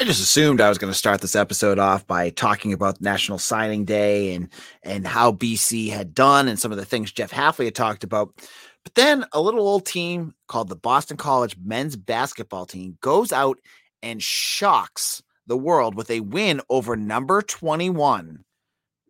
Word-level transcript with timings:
I 0.00 0.04
just 0.04 0.22
assumed 0.22 0.60
I 0.60 0.68
was 0.68 0.78
going 0.78 0.92
to 0.92 0.98
start 0.98 1.20
this 1.22 1.34
episode 1.34 1.80
off 1.80 2.06
by 2.06 2.30
talking 2.30 2.72
about 2.72 3.00
National 3.00 3.36
Signing 3.36 3.84
Day 3.84 4.32
and 4.32 4.48
and 4.84 5.04
how 5.04 5.32
BC 5.32 5.90
had 5.90 6.14
done 6.14 6.46
and 6.46 6.56
some 6.56 6.70
of 6.70 6.78
the 6.78 6.84
things 6.84 7.10
Jeff 7.10 7.32
Hafley 7.32 7.64
had 7.64 7.74
talked 7.74 8.04
about. 8.04 8.32
But 8.84 8.94
then 8.94 9.24
a 9.32 9.40
little 9.40 9.66
old 9.66 9.86
team 9.86 10.34
called 10.46 10.68
the 10.68 10.76
Boston 10.76 11.16
College 11.16 11.56
men's 11.60 11.96
basketball 11.96 12.64
team 12.64 12.96
goes 13.00 13.32
out 13.32 13.58
and 14.00 14.22
shocks 14.22 15.20
the 15.48 15.56
world 15.56 15.96
with 15.96 16.12
a 16.12 16.20
win 16.20 16.60
over 16.70 16.94
number 16.94 17.42
21 17.42 18.44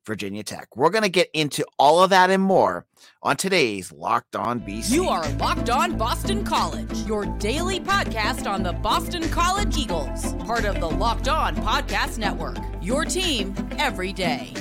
Virginia 0.09 0.43
Tech. 0.43 0.75
We're 0.75 0.91
going 0.91 1.05
to 1.05 1.09
get 1.11 1.29
into 1.35 1.65
all 1.79 2.03
of 2.03 2.11
that 2.11 2.31
and 2.31 2.43
more 2.43 2.87
on 3.23 3.37
today's 3.37 3.93
Locked 3.93 4.35
On 4.35 4.59
BC. 4.59 4.91
You 4.91 5.07
are 5.09 5.29
Locked 5.33 5.71
On 5.71 5.97
Boston 5.97 6.45
College, 6.45 6.91
your 7.07 7.27
daily 7.39 7.79
podcast 7.79 8.51
on 8.51 8.63
the 8.65 8.73
Boston 8.73 9.29
College 9.29 9.77
Eagles, 9.77 10.35
part 10.45 10.65
of 10.65 10.81
the 10.81 10.89
Locked 10.89 11.29
On 11.29 11.55
Podcast 11.57 12.19
Network. 12.19 12.57
Your 12.81 13.05
team 13.05 13.55
every 13.79 14.13
day. 14.13 14.55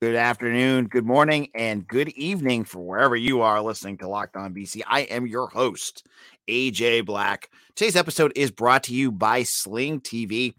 Good 0.00 0.16
afternoon, 0.16 0.88
good 0.88 1.06
morning, 1.06 1.48
and 1.54 1.86
good 1.86 2.08
evening 2.10 2.64
for 2.64 2.80
wherever 2.80 3.14
you 3.14 3.42
are 3.42 3.62
listening 3.62 3.96
to 3.98 4.08
Locked 4.08 4.36
On 4.36 4.52
BC. 4.52 4.82
I 4.88 5.02
am 5.02 5.24
your 5.24 5.46
host, 5.46 6.04
AJ 6.48 7.06
Black. 7.06 7.48
Today's 7.76 7.94
episode 7.94 8.32
is 8.34 8.50
brought 8.50 8.82
to 8.84 8.94
you 8.94 9.12
by 9.12 9.44
Sling 9.44 10.00
TV. 10.00 10.54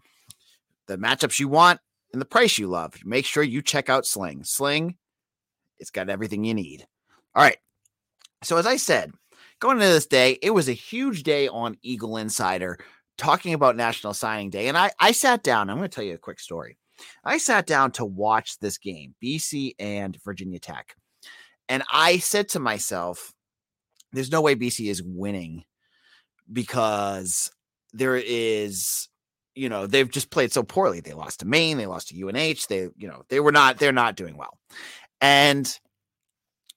The 0.86 0.96
matchups 0.96 1.38
you 1.38 1.48
want 1.48 1.80
and 2.12 2.20
the 2.20 2.26
price 2.26 2.56
you 2.56 2.66
love. 2.66 2.94
Make 3.04 3.26
sure 3.26 3.42
you 3.42 3.60
check 3.60 3.90
out 3.90 4.06
Sling. 4.06 4.42
Sling, 4.42 4.96
it's 5.78 5.90
got 5.90 6.08
everything 6.08 6.42
you 6.42 6.54
need. 6.54 6.86
All 7.34 7.42
right. 7.42 7.58
So, 8.42 8.56
as 8.56 8.66
I 8.66 8.76
said, 8.76 9.12
going 9.60 9.76
into 9.76 9.88
this 9.88 10.06
day, 10.06 10.38
it 10.40 10.50
was 10.50 10.70
a 10.70 10.72
huge 10.72 11.24
day 11.24 11.46
on 11.46 11.76
Eagle 11.82 12.16
Insider 12.16 12.78
talking 13.18 13.52
about 13.52 13.76
National 13.76 14.14
Signing 14.14 14.48
Day. 14.48 14.68
And 14.68 14.78
I, 14.78 14.92
I 14.98 15.12
sat 15.12 15.42
down, 15.42 15.68
I'm 15.68 15.76
going 15.76 15.90
to 15.90 15.94
tell 15.94 16.04
you 16.04 16.14
a 16.14 16.18
quick 16.18 16.40
story. 16.40 16.78
I 17.24 17.38
sat 17.38 17.66
down 17.66 17.92
to 17.92 18.04
watch 18.04 18.58
this 18.58 18.78
game, 18.78 19.14
BC 19.22 19.74
and 19.78 20.16
Virginia 20.24 20.58
Tech. 20.58 20.94
And 21.68 21.82
I 21.92 22.18
said 22.18 22.48
to 22.50 22.60
myself, 22.60 23.32
there's 24.12 24.30
no 24.30 24.40
way 24.40 24.54
BC 24.54 24.88
is 24.88 25.02
winning 25.02 25.64
because 26.52 27.50
there 27.92 28.16
is, 28.16 29.08
you 29.54 29.68
know, 29.68 29.86
they've 29.86 30.10
just 30.10 30.30
played 30.30 30.52
so 30.52 30.62
poorly. 30.62 31.00
They 31.00 31.12
lost 31.12 31.40
to 31.40 31.46
Maine, 31.46 31.76
they 31.76 31.86
lost 31.86 32.08
to 32.08 32.28
UNH, 32.28 32.66
they, 32.68 32.88
you 32.96 33.08
know, 33.08 33.22
they 33.28 33.40
were 33.40 33.52
not, 33.52 33.78
they're 33.78 33.92
not 33.92 34.16
doing 34.16 34.36
well. 34.36 34.58
And 35.20 35.78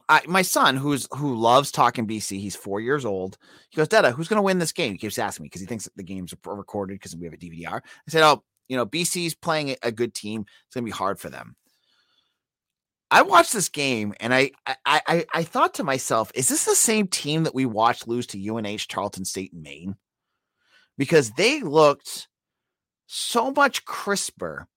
I, 0.09 0.21
my 0.27 0.41
son, 0.41 0.75
who's 0.75 1.07
who 1.11 1.35
loves 1.35 1.71
talking 1.71 2.07
BC, 2.07 2.39
he's 2.39 2.55
four 2.55 2.81
years 2.81 3.05
old. 3.05 3.37
He 3.69 3.77
goes, 3.77 3.87
Dada, 3.87 4.11
who's 4.11 4.27
going 4.27 4.39
to 4.39 4.43
win 4.43 4.57
this 4.57 4.71
game? 4.71 4.93
He 4.93 4.97
keeps 4.97 5.19
asking 5.19 5.43
me 5.43 5.47
because 5.47 5.61
he 5.61 5.67
thinks 5.67 5.87
the 5.95 6.03
games 6.03 6.33
are 6.33 6.55
recorded 6.55 6.95
because 6.95 7.15
we 7.15 7.25
have 7.25 7.35
a 7.35 7.37
DVR. 7.37 7.75
I 7.75 7.81
said, 8.07 8.23
Oh, 8.23 8.43
you 8.69 8.77
know, 8.77 8.85
BC's 8.85 9.35
playing 9.35 9.75
a 9.83 9.91
good 9.91 10.13
team. 10.13 10.45
It's 10.65 10.75
going 10.75 10.85
to 10.85 10.91
be 10.91 10.95
hard 10.95 11.19
for 11.19 11.29
them. 11.29 11.55
I 13.11 13.23
watched 13.23 13.53
this 13.53 13.69
game 13.69 14.13
and 14.19 14.33
I, 14.33 14.51
I 14.67 14.75
I 14.85 15.25
I 15.33 15.43
thought 15.43 15.73
to 15.75 15.83
myself, 15.83 16.31
is 16.35 16.47
this 16.47 16.65
the 16.65 16.75
same 16.75 17.07
team 17.07 17.43
that 17.43 17.55
we 17.55 17.65
watched 17.65 18.07
lose 18.07 18.27
to 18.27 18.49
UNH, 18.49 18.87
Tarleton 18.87 19.25
State, 19.25 19.51
and 19.51 19.63
Maine? 19.63 19.95
Because 20.95 21.31
they 21.31 21.61
looked 21.61 22.27
so 23.07 23.51
much 23.51 23.83
crisper 23.85 24.67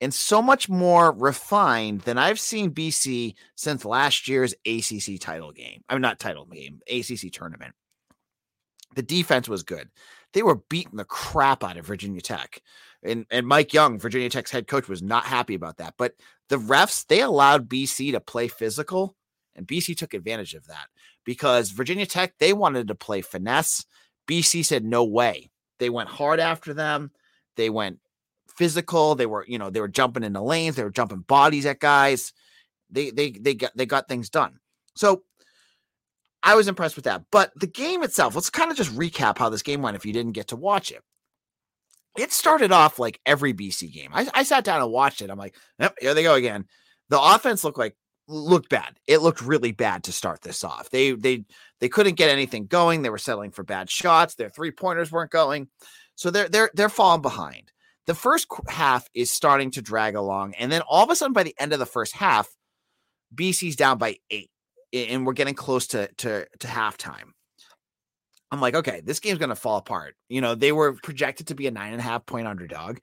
and 0.00 0.12
so 0.12 0.40
much 0.40 0.68
more 0.70 1.12
refined 1.12 2.02
than 2.02 2.16
I've 2.16 2.40
seen 2.40 2.70
BC 2.70 3.34
since 3.56 3.84
last 3.84 4.26
year's 4.28 4.54
ACC 4.66 5.20
title 5.20 5.52
game. 5.52 5.82
I'm 5.88 5.96
mean, 5.96 6.02
not 6.02 6.18
title 6.18 6.46
game, 6.46 6.80
ACC 6.90 7.30
tournament. 7.30 7.74
The 8.94 9.02
defense 9.02 9.48
was 9.48 9.62
good. 9.62 9.90
They 10.32 10.42
were 10.42 10.62
beating 10.70 10.96
the 10.96 11.04
crap 11.04 11.62
out 11.62 11.76
of 11.76 11.86
Virginia 11.86 12.20
Tech 12.20 12.62
and 13.02 13.26
and 13.30 13.46
Mike 13.46 13.72
Young, 13.72 13.98
Virginia 13.98 14.28
Tech's 14.28 14.50
head 14.50 14.66
coach, 14.66 14.88
was 14.88 15.02
not 15.02 15.24
happy 15.24 15.54
about 15.54 15.78
that. 15.78 15.94
But 15.96 16.14
the 16.48 16.56
refs 16.56 17.06
they 17.06 17.20
allowed 17.20 17.68
BC 17.68 18.12
to 18.12 18.20
play 18.20 18.48
physical, 18.48 19.16
and 19.54 19.66
BC 19.66 19.96
took 19.96 20.14
advantage 20.14 20.54
of 20.54 20.66
that 20.66 20.86
because 21.24 21.70
Virginia 21.70 22.06
Tech 22.06 22.34
they 22.38 22.52
wanted 22.52 22.88
to 22.88 22.94
play 22.94 23.20
finesse. 23.20 23.84
BC 24.28 24.64
said 24.64 24.84
no 24.84 25.04
way. 25.04 25.50
They 25.78 25.90
went 25.90 26.08
hard 26.08 26.40
after 26.40 26.74
them. 26.74 27.10
They 27.56 27.70
went 27.70 28.00
physical. 28.48 29.14
They 29.14 29.26
were 29.26 29.44
you 29.46 29.58
know 29.58 29.70
they 29.70 29.80
were 29.80 29.88
jumping 29.88 30.24
in 30.24 30.32
the 30.32 30.42
lanes. 30.42 30.76
They 30.76 30.84
were 30.84 30.90
jumping 30.90 31.20
bodies 31.20 31.66
at 31.66 31.80
guys. 31.80 32.32
They 32.90 33.10
they 33.10 33.30
they 33.30 33.54
got 33.54 33.76
they 33.76 33.86
got 33.86 34.08
things 34.08 34.30
done. 34.30 34.58
So 34.94 35.22
I 36.42 36.54
was 36.54 36.68
impressed 36.68 36.96
with 36.96 37.06
that. 37.06 37.24
But 37.30 37.52
the 37.56 37.66
game 37.66 38.02
itself, 38.02 38.34
let's 38.34 38.50
kind 38.50 38.70
of 38.70 38.76
just 38.76 38.94
recap 38.94 39.38
how 39.38 39.48
this 39.48 39.62
game 39.62 39.82
went 39.82 39.96
if 39.96 40.06
you 40.06 40.12
didn't 40.12 40.32
get 40.32 40.48
to 40.48 40.56
watch 40.56 40.90
it 40.90 41.02
it 42.18 42.32
started 42.32 42.72
off 42.72 42.98
like 42.98 43.20
every 43.26 43.54
BC 43.54 43.92
game. 43.92 44.10
I, 44.12 44.28
I 44.34 44.42
sat 44.42 44.64
down 44.64 44.82
and 44.82 44.90
watched 44.90 45.22
it. 45.22 45.30
I'm 45.30 45.38
like, 45.38 45.54
yep, 45.78 45.94
here 46.00 46.14
they 46.14 46.22
go 46.22 46.34
again. 46.34 46.66
The 47.08 47.20
offense 47.20 47.64
looked 47.64 47.78
like 47.78 47.96
looked 48.28 48.68
bad. 48.68 48.98
It 49.06 49.18
looked 49.18 49.40
really 49.40 49.72
bad 49.72 50.04
to 50.04 50.12
start 50.12 50.42
this 50.42 50.64
off. 50.64 50.90
They 50.90 51.12
they 51.12 51.44
they 51.80 51.88
couldn't 51.88 52.16
get 52.16 52.30
anything 52.30 52.66
going. 52.66 53.02
They 53.02 53.10
were 53.10 53.18
settling 53.18 53.50
for 53.52 53.62
bad 53.62 53.90
shots. 53.90 54.34
Their 54.34 54.50
three 54.50 54.70
pointers 54.70 55.12
weren't 55.12 55.30
going, 55.30 55.68
so 56.14 56.30
they're 56.30 56.48
they're 56.48 56.70
they're 56.74 56.88
falling 56.88 57.22
behind. 57.22 57.72
The 58.06 58.14
first 58.14 58.46
half 58.68 59.08
is 59.14 59.30
starting 59.30 59.72
to 59.72 59.82
drag 59.82 60.14
along, 60.14 60.54
and 60.54 60.70
then 60.70 60.82
all 60.82 61.04
of 61.04 61.10
a 61.10 61.16
sudden, 61.16 61.32
by 61.32 61.42
the 61.42 61.56
end 61.58 61.72
of 61.72 61.78
the 61.78 61.86
first 61.86 62.14
half, 62.14 62.48
BC's 63.34 63.76
down 63.76 63.98
by 63.98 64.16
eight, 64.30 64.50
and 64.92 65.26
we're 65.26 65.32
getting 65.32 65.54
close 65.54 65.88
to 65.88 66.08
to 66.18 66.46
to 66.60 66.66
halftime. 66.66 67.32
I'm 68.50 68.60
like, 68.60 68.74
okay, 68.74 69.00
this 69.04 69.20
game's 69.20 69.38
gonna 69.38 69.56
fall 69.56 69.78
apart. 69.78 70.16
You 70.28 70.40
know, 70.40 70.54
they 70.54 70.72
were 70.72 70.94
projected 70.94 71.48
to 71.48 71.54
be 71.54 71.66
a 71.66 71.70
nine 71.70 71.92
and 71.92 72.00
a 72.00 72.04
half 72.04 72.26
point 72.26 72.46
underdog. 72.46 72.98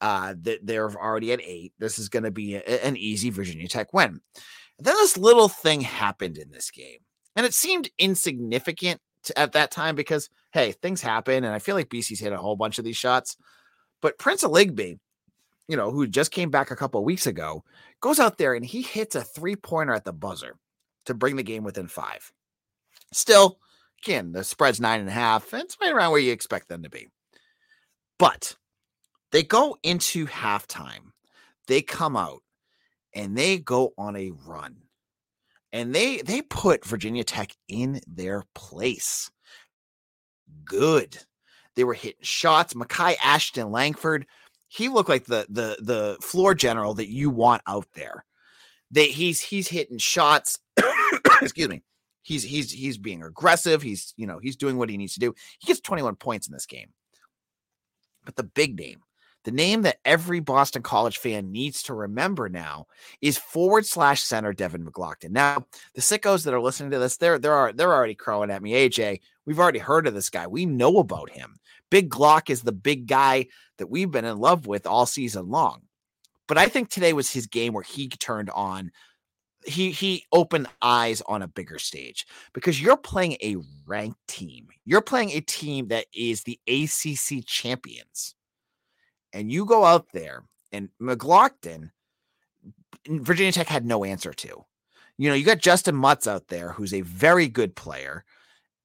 Uh, 0.00 0.34
that 0.42 0.58
they're 0.66 0.90
already 0.90 1.32
at 1.32 1.40
eight. 1.40 1.72
This 1.78 1.98
is 1.98 2.08
gonna 2.08 2.32
be 2.32 2.56
a, 2.56 2.84
an 2.84 2.96
easy 2.96 3.30
Virginia 3.30 3.68
Tech 3.68 3.92
win. 3.92 4.20
And 4.78 4.86
then 4.86 4.94
this 4.96 5.16
little 5.16 5.48
thing 5.48 5.80
happened 5.80 6.38
in 6.38 6.50
this 6.50 6.70
game, 6.70 6.98
and 7.36 7.46
it 7.46 7.54
seemed 7.54 7.90
insignificant 7.98 9.00
to, 9.24 9.38
at 9.38 9.52
that 9.52 9.70
time 9.70 9.94
because 9.94 10.28
hey, 10.52 10.72
things 10.72 11.00
happen, 11.00 11.44
and 11.44 11.54
I 11.54 11.58
feel 11.58 11.74
like 11.74 11.88
BC's 11.88 12.20
hit 12.20 12.32
a 12.32 12.36
whole 12.36 12.56
bunch 12.56 12.78
of 12.78 12.84
these 12.84 12.96
shots. 12.96 13.36
But 14.00 14.18
Prince 14.18 14.42
Aligbe, 14.42 14.98
you 15.68 15.76
know, 15.76 15.90
who 15.90 16.06
just 16.06 16.30
came 16.32 16.50
back 16.50 16.70
a 16.70 16.76
couple 16.76 17.02
weeks 17.04 17.26
ago, 17.26 17.64
goes 18.00 18.18
out 18.18 18.36
there 18.36 18.54
and 18.54 18.64
he 18.64 18.82
hits 18.82 19.14
a 19.14 19.22
three 19.22 19.56
pointer 19.56 19.94
at 19.94 20.04
the 20.04 20.12
buzzer 20.12 20.56
to 21.06 21.14
bring 21.14 21.36
the 21.36 21.42
game 21.42 21.64
within 21.64 21.86
five. 21.86 22.32
Still, 23.12 23.58
Again, 24.04 24.32
the 24.32 24.42
spread's 24.42 24.80
nine 24.80 25.00
and 25.00 25.08
a 25.08 25.12
half. 25.12 25.52
And 25.52 25.62
it's 25.62 25.76
right 25.80 25.92
around 25.92 26.10
where 26.10 26.20
you 26.20 26.32
expect 26.32 26.68
them 26.68 26.82
to 26.82 26.90
be. 26.90 27.08
But 28.18 28.56
they 29.30 29.42
go 29.42 29.76
into 29.82 30.26
halftime. 30.26 31.12
They 31.68 31.82
come 31.82 32.16
out 32.16 32.42
and 33.14 33.36
they 33.36 33.58
go 33.58 33.92
on 33.96 34.16
a 34.16 34.32
run. 34.46 34.76
And 35.72 35.94
they 35.94 36.18
they 36.18 36.42
put 36.42 36.84
Virginia 36.84 37.24
Tech 37.24 37.52
in 37.68 38.00
their 38.06 38.44
place. 38.54 39.30
Good. 40.64 41.18
They 41.76 41.84
were 41.84 41.94
hitting 41.94 42.20
shots. 42.22 42.74
Makai 42.74 43.14
Ashton 43.22 43.70
Langford, 43.70 44.26
he 44.68 44.88
looked 44.88 45.08
like 45.08 45.24
the 45.24 45.46
the 45.48 45.78
the 45.80 46.18
floor 46.20 46.54
general 46.54 46.94
that 46.94 47.08
you 47.08 47.30
want 47.30 47.62
out 47.66 47.86
there. 47.94 48.24
They 48.90 49.08
he's 49.08 49.40
he's 49.40 49.68
hitting 49.68 49.98
shots. 49.98 50.58
Excuse 51.40 51.68
me 51.68 51.82
He's 52.22 52.42
he's 52.42 52.70
he's 52.70 52.98
being 52.98 53.22
aggressive. 53.22 53.82
He's 53.82 54.14
you 54.16 54.26
know 54.26 54.38
he's 54.38 54.56
doing 54.56 54.76
what 54.76 54.88
he 54.88 54.96
needs 54.96 55.14
to 55.14 55.20
do. 55.20 55.34
He 55.58 55.66
gets 55.66 55.80
21 55.80 56.16
points 56.16 56.46
in 56.46 56.52
this 56.52 56.66
game. 56.66 56.88
But 58.24 58.36
the 58.36 58.44
big 58.44 58.78
name, 58.78 59.00
the 59.44 59.50
name 59.50 59.82
that 59.82 59.98
every 60.04 60.40
Boston 60.40 60.82
College 60.82 61.18
fan 61.18 61.50
needs 61.50 61.82
to 61.84 61.94
remember 61.94 62.48
now 62.48 62.86
is 63.20 63.36
forward 63.38 63.84
slash 63.84 64.22
center 64.22 64.52
Devin 64.52 64.84
McLaughlin. 64.84 65.32
Now, 65.32 65.66
the 65.94 66.00
sickos 66.00 66.44
that 66.44 66.54
are 66.54 66.60
listening 66.60 66.92
to 66.92 66.98
this, 66.98 67.16
they're 67.16 67.38
they're 67.38 67.72
they're 67.72 67.92
already 67.92 68.14
crowing 68.14 68.50
at 68.50 68.62
me. 68.62 68.72
AJ, 68.72 69.20
we've 69.44 69.58
already 69.58 69.80
heard 69.80 70.06
of 70.06 70.14
this 70.14 70.30
guy. 70.30 70.46
We 70.46 70.66
know 70.66 70.98
about 70.98 71.30
him. 71.30 71.56
Big 71.90 72.08
Glock 72.08 72.48
is 72.50 72.62
the 72.62 72.72
big 72.72 73.06
guy 73.06 73.48
that 73.78 73.88
we've 73.88 74.10
been 74.10 74.24
in 74.24 74.38
love 74.38 74.66
with 74.66 74.86
all 74.86 75.06
season 75.06 75.50
long. 75.50 75.82
But 76.46 76.58
I 76.58 76.68
think 76.68 76.88
today 76.88 77.12
was 77.12 77.30
his 77.30 77.46
game 77.46 77.72
where 77.72 77.82
he 77.82 78.08
turned 78.08 78.50
on 78.50 78.92
he 79.66 79.90
he 79.90 80.24
opened 80.32 80.68
eyes 80.80 81.22
on 81.22 81.42
a 81.42 81.48
bigger 81.48 81.78
stage 81.78 82.26
because 82.52 82.80
you're 82.80 82.96
playing 82.96 83.36
a 83.42 83.56
ranked 83.86 84.26
team. 84.28 84.68
You're 84.84 85.00
playing 85.00 85.30
a 85.30 85.40
team 85.40 85.88
that 85.88 86.06
is 86.14 86.42
the 86.42 86.58
ACC 86.68 87.44
champions. 87.46 88.34
And 89.32 89.50
you 89.50 89.64
go 89.64 89.84
out 89.84 90.06
there 90.12 90.44
and 90.72 90.88
McLaughlin, 90.98 91.90
Virginia 93.08 93.52
Tech 93.52 93.68
had 93.68 93.86
no 93.86 94.04
answer 94.04 94.32
to. 94.32 94.64
You 95.18 95.28
know, 95.28 95.34
you 95.34 95.44
got 95.44 95.58
Justin 95.58 95.96
Mutts 95.96 96.26
out 96.26 96.48
there 96.48 96.72
who's 96.72 96.92
a 96.92 97.02
very 97.02 97.48
good 97.48 97.74
player 97.74 98.24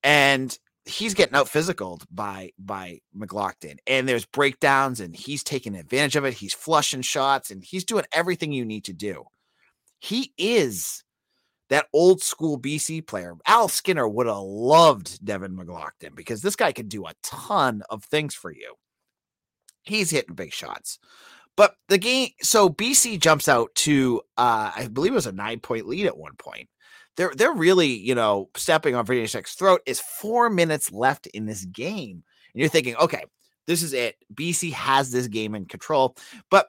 and 0.02 0.56
he's 0.88 1.14
getting 1.14 1.34
out 1.34 1.48
physical 1.48 2.00
by 2.10 2.50
by 2.58 3.00
McLaughlin, 3.14 3.78
and 3.86 4.08
there's 4.08 4.24
breakdowns, 4.24 5.00
and 5.00 5.14
he's 5.14 5.44
taking 5.44 5.76
advantage 5.76 6.16
of 6.16 6.24
it. 6.24 6.34
He's 6.34 6.54
flushing 6.54 7.02
shots, 7.02 7.50
and 7.50 7.62
he's 7.62 7.84
doing 7.84 8.04
everything 8.12 8.52
you 8.52 8.64
need 8.64 8.84
to 8.84 8.92
do. 8.92 9.24
He 9.98 10.32
is 10.38 11.04
that 11.68 11.86
old 11.92 12.22
school 12.22 12.58
BC 12.58 13.06
player. 13.06 13.36
Al 13.46 13.68
Skinner 13.68 14.08
would 14.08 14.26
have 14.26 14.38
loved 14.38 15.24
Devin 15.24 15.54
McLaughlin 15.54 16.12
because 16.14 16.42
this 16.42 16.56
guy 16.56 16.72
can 16.72 16.88
do 16.88 17.06
a 17.06 17.14
ton 17.22 17.82
of 17.90 18.04
things 18.04 18.34
for 18.34 18.50
you. 18.50 18.74
He's 19.82 20.10
hitting 20.10 20.34
big 20.34 20.52
shots. 20.52 20.98
But 21.56 21.74
the 21.88 21.98
game, 21.98 22.30
so 22.40 22.68
BC 22.68 23.18
jumps 23.18 23.48
out 23.48 23.74
to, 23.76 24.22
uh, 24.36 24.70
I 24.76 24.88
believe 24.92 25.12
it 25.12 25.16
was 25.16 25.26
a 25.26 25.32
nine 25.32 25.60
point 25.60 25.86
lead 25.86 26.06
at 26.06 26.16
one 26.16 26.36
point. 26.36 26.68
They're 27.16 27.32
they're 27.34 27.52
really, 27.52 27.88
you 27.88 28.14
know, 28.14 28.48
stepping 28.56 28.94
on 28.94 29.04
Virginia 29.04 29.28
Tech's 29.28 29.56
throat. 29.56 29.80
Is 29.84 29.98
four 29.98 30.50
minutes 30.50 30.92
left 30.92 31.26
in 31.26 31.46
this 31.46 31.64
game, 31.64 32.22
and 32.54 32.60
you're 32.60 32.68
thinking, 32.68 32.94
okay, 32.94 33.24
this 33.66 33.82
is 33.82 33.92
it. 33.92 34.14
BC 34.32 34.72
has 34.72 35.10
this 35.10 35.26
game 35.26 35.56
in 35.56 35.64
control, 35.64 36.14
but 36.48 36.68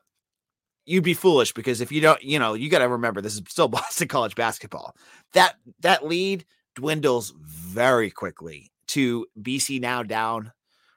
you'd 0.90 1.04
be 1.04 1.14
foolish 1.14 1.54
because 1.54 1.82
if 1.82 1.92
you 1.92 2.02
don't, 2.02 2.22
you 2.24 2.40
know, 2.40 2.56
you 2.56 2.70
got 2.70 2.80
to 2.80 2.90
remember 2.90 3.22
this 3.22 3.36
is 3.36 3.44
still 3.48 3.68
Boston 3.80 4.08
College 4.08 4.36
basketball. 4.36 4.96
That 5.34 5.56
that 5.82 6.06
lead 6.06 6.46
dwindles 6.76 7.34
very 7.40 8.10
quickly 8.10 8.72
to 8.88 9.28
BC 9.40 9.80
now 9.80 10.04
down 10.04 10.52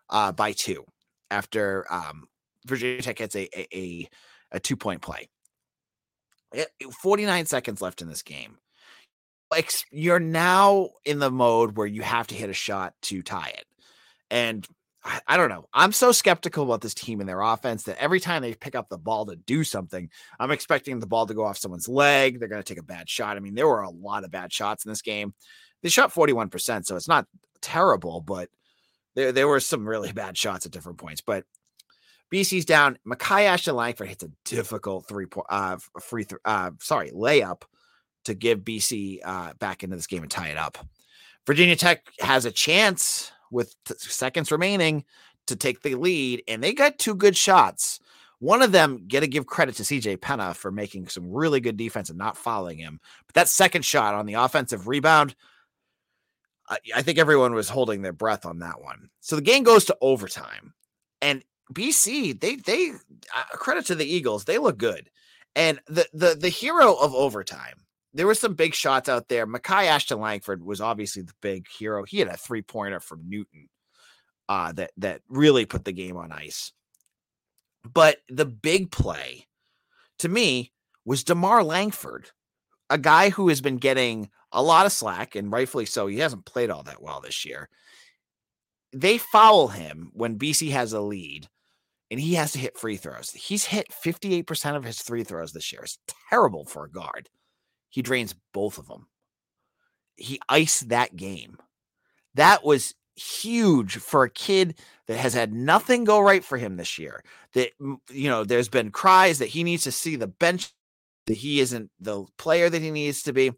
uh, 0.09 0.33
by 0.33 0.53
two 0.53 0.85
after 1.31 1.87
um, 1.93 2.27
Virginia 2.67 3.03
Tech 3.03 3.17
gets 3.17 3.37
a 3.37 3.49
a, 3.59 3.67
a, 3.77 4.09
a 4.53 4.61
two 4.61 4.77
point 4.77 5.03
play. 5.03 5.29
49 7.01 7.47
seconds 7.47 7.81
left 7.81 8.03
in 8.03 8.09
this 8.09 8.23
game. 8.23 8.59
Like 9.51 9.73
you're 9.91 10.21
now 10.21 10.91
in 11.05 11.19
the 11.19 11.31
mode 11.31 11.77
where 11.77 11.87
you 11.87 12.03
have 12.03 12.27
to 12.27 12.35
hit 12.35 12.51
a 12.51 12.55
shot 12.55 12.95
to 13.03 13.23
tie 13.23 13.55
it. 13.57 13.65
And 14.31 14.67
I, 15.05 15.37
don't 15.37 15.49
know. 15.49 15.69
I'm 15.73 15.93
so 15.93 16.13
skeptical 16.13 16.65
about 16.65 16.81
this 16.81 16.95
team 16.95 17.21
and 17.21 17.29
their 17.29 17.41
offense 17.41 17.85
that 17.85 18.01
every 18.01 18.21
time 18.21 18.43
they 18.43 18.55
pick 18.55 18.77
up 18.77 18.89
the 18.89 18.99
ball 18.99 19.27
to 19.27 19.37
do 19.37 19.65
something, 19.65 20.09
I'm 20.39 20.53
expecting 20.53 21.01
the 21.01 21.07
ball 21.07 21.27
to 21.27 21.35
go 21.35 21.45
off 21.45 21.59
someone's 21.59 21.89
leg. 21.89 22.39
They're 22.39 22.49
going 22.49 22.63
to 22.63 22.75
take 22.75 22.81
a 22.81 22.85
bad 22.87 23.09
shot. 23.09 23.37
I 23.37 23.41
mean, 23.41 23.55
there 23.55 23.67
were 23.67 23.83
a 23.83 23.91
lot 23.91 24.25
of 24.25 24.31
bad 24.31 24.53
shots 24.53 24.85
in 24.85 24.91
this 24.91 25.03
game. 25.03 25.35
They 25.83 25.89
shot 25.89 26.15
41%, 26.15 26.87
so 26.87 26.95
it's 26.95 27.09
not 27.09 27.27
terrible, 27.61 28.21
but 28.21 28.49
there, 29.15 29.33
there 29.33 29.49
were 29.49 29.61
some 29.61 29.89
really 29.89 30.13
bad 30.13 30.39
shots 30.39 30.67
at 30.67 30.73
different 30.73 30.99
points. 30.99 31.21
But 31.21 31.45
BC's 32.33 32.65
down. 32.65 32.99
Makai 33.07 33.43
Ashton 33.43 33.77
Langford 33.77 34.09
hits 34.09 34.25
a 34.25 34.31
difficult 34.45 35.07
three 35.07 35.27
point 35.27 35.47
uh 35.51 35.77
free 36.01 36.25
th- 36.25 36.41
uh 36.47 36.71
sorry 36.81 37.11
layup 37.11 37.63
to 38.25 38.35
give 38.35 38.61
BC 38.61 39.19
uh 39.23 39.53
back 39.59 39.85
into 39.85 39.97
this 39.97 40.07
game 40.07 40.23
and 40.23 40.31
tie 40.31 40.49
it 40.49 40.57
up. 40.57 40.79
Virginia 41.47 41.77
Tech 41.77 42.07
has 42.21 42.47
a 42.47 42.51
chance 42.51 43.31
with 43.53 43.77
t- 43.85 43.95
seconds 43.99 44.51
remaining 44.51 45.05
to 45.47 45.57
take 45.57 45.83
the 45.83 45.95
lead, 45.95 46.43
and 46.49 46.63
they 46.63 46.73
got 46.73 46.99
two 46.99 47.15
good 47.15 47.37
shots. 47.37 48.01
One 48.39 48.63
of 48.63 48.73
them, 48.73 49.05
get 49.07 49.21
to 49.21 49.29
give 49.29 49.47
credit 49.47 49.77
to 49.77 49.85
CJ 49.85 50.19
Penha 50.19 50.55
for 50.57 50.73
making 50.73 51.09
some 51.09 51.31
really 51.33 51.61
good 51.61 51.77
defense 51.77 52.09
and 52.11 52.19
not 52.19 52.37
following 52.37 52.79
him. 52.79 52.99
But 53.27 53.35
that 53.35 53.49
second 53.49 53.85
shot 53.85 54.15
on 54.15 54.27
the 54.27 54.35
offensive 54.35 54.89
rebound, 54.89 55.37
I, 56.69 56.79
I 56.97 57.03
think 57.03 57.19
everyone 57.19 57.55
was 57.55 57.69
holding 57.69 58.03
their 58.03 58.13
breath 58.13 58.45
on 58.45 58.59
that 58.59 58.81
one. 58.81 59.11
So 59.21 59.37
the 59.37 59.43
game 59.43 59.63
goes 59.63 59.85
to 59.87 59.97
overtime, 60.01 60.75
and 61.21 61.45
BC, 61.73 62.41
they 62.41 62.57
they 62.57 62.91
uh, 62.91 63.43
credit 63.53 63.87
to 63.87 63.95
the 63.95 64.05
Eagles, 64.05 64.45
they 64.45 64.59
look 64.59 64.79
good. 64.79 65.09
And 65.55 65.81
the 65.87 66.07
the 66.13 66.35
the 66.35 66.49
hero 66.49 66.95
of 66.95 67.15
overtime, 67.15 67.85
there 68.15 68.27
were 68.27 68.35
some 68.35 68.55
big 68.55 68.75
shots 68.75 69.09
out 69.09 69.29
there. 69.29 69.47
Makai 69.47 69.87
Ashton 69.87 70.21
Langford 70.21 70.63
was 70.63 70.81
obviously 70.81 71.23
the 71.23 71.35
big 71.41 71.67
hero. 71.69 72.05
He 72.05 72.19
had 72.19 72.29
a 72.29 72.37
three 72.37 72.63
pointer 72.63 73.01
from 73.01 73.29
Newton 73.29 73.69
uh, 74.49 74.73
that 74.73 74.91
that 74.99 75.23
really 75.29 75.67
put 75.67 75.85
the 75.85 75.93
game 75.93 76.17
on 76.17 76.33
ice. 76.33 76.73
But 77.91 78.19
the 78.29 78.47
big 78.47 78.91
play 78.91 79.47
to 80.19 80.29
me 80.29 80.73
was 81.05 81.25
DeMarr 81.25 81.65
Langford, 81.65 82.31
a 82.91 82.99
guy 82.99 83.31
who 83.31 83.49
has 83.49 83.61
been 83.61 83.79
getting 83.79 84.31
a 84.53 84.63
lot 84.63 84.87
of 84.87 84.93
slack, 84.93 85.35
and 85.35 85.51
rightfully 85.51 85.87
so. 85.87 86.07
He 86.07 86.19
hasn't 86.19 86.45
played 86.45 86.71
all 86.71 86.83
that 86.85 87.03
well 87.03 87.21
this 87.21 87.45
year. 87.45 87.69
They 88.93 89.19
foul 89.19 89.69
him 89.69 90.11
when 90.13 90.39
BC 90.39 90.71
has 90.73 90.93
a 90.93 91.01
lead 91.01 91.49
and 92.11 92.21
he 92.21 92.35
has 92.35 92.53
to 92.53 92.59
hit 92.59 92.79
free 92.79 92.99
throws. 92.99 93.31
He's 93.31 93.65
hit 93.65 93.87
58% 94.05 94.77
of 94.77 94.85
his 94.85 95.01
free 95.01 95.25
throws 95.25 95.53
this 95.53 95.73
year. 95.73 95.81
It's 95.83 95.99
terrible 96.29 96.67
for 96.67 96.85
a 96.85 96.91
guard. 96.91 97.31
He 97.93 98.01
drains 98.01 98.35
both 98.55 98.79
of 98.79 98.89
them. 98.89 99.07
He 100.17 100.41
iced 100.49 100.89
that 100.89 101.15
game. 101.15 101.59
That 102.35 102.65
was 102.65 102.95
huge 103.17 103.97
for 103.97 104.25
a 104.25 104.31
kid 104.31 104.79
that 105.07 105.19
has 105.19 105.35
had 105.35 105.53
nothing 105.53 106.05
go 106.05 106.19
right 106.19 106.43
for 106.43 106.57
him 106.57 106.77
this 106.77 106.99
year. 106.99 107.23
That 107.53 107.71
you 107.79 108.31
know, 108.31 108.45
there's 108.45 108.71
been 108.71 108.91
cries 108.91 109.39
that 109.39 109.51
he 109.51 109.63
needs 109.63 109.85
to 109.85 109.93
see 109.93 110.17
the 110.17 110.27
bench 110.27 110.73
that 111.27 111.37
he 111.37 111.61
isn't 111.61 111.91
the 112.01 112.25
player 112.39 112.71
that 112.71 112.81
he 112.81 112.91
needs 112.91 113.23
to 113.25 113.35
be. 113.35 113.53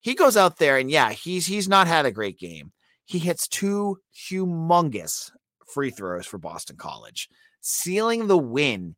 He 0.00 0.14
goes 0.14 0.38
out 0.38 0.56
there 0.56 0.78
and 0.78 0.90
yeah, 0.90 1.12
he's 1.12 1.46
he's 1.46 1.68
not 1.68 1.86
had 1.86 2.06
a 2.06 2.10
great 2.10 2.38
game. 2.38 2.72
He 3.04 3.18
hits 3.18 3.46
two 3.46 3.98
humongous 4.16 5.30
free 5.66 5.90
throws 5.90 6.26
for 6.26 6.38
Boston 6.38 6.76
College 6.76 7.28
sealing 7.60 8.26
the 8.26 8.38
win 8.38 8.96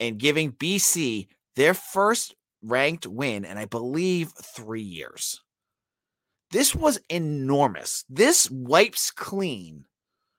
and 0.00 0.18
giving 0.18 0.52
BC 0.52 1.26
their 1.56 1.74
first 1.74 2.34
ranked 2.62 3.06
win 3.06 3.44
and 3.44 3.58
I 3.58 3.64
believe 3.64 4.32
three 4.42 4.82
years. 4.82 5.40
This 6.50 6.74
was 6.74 6.98
enormous. 7.08 8.04
This 8.08 8.50
wipes 8.50 9.10
clean. 9.10 9.84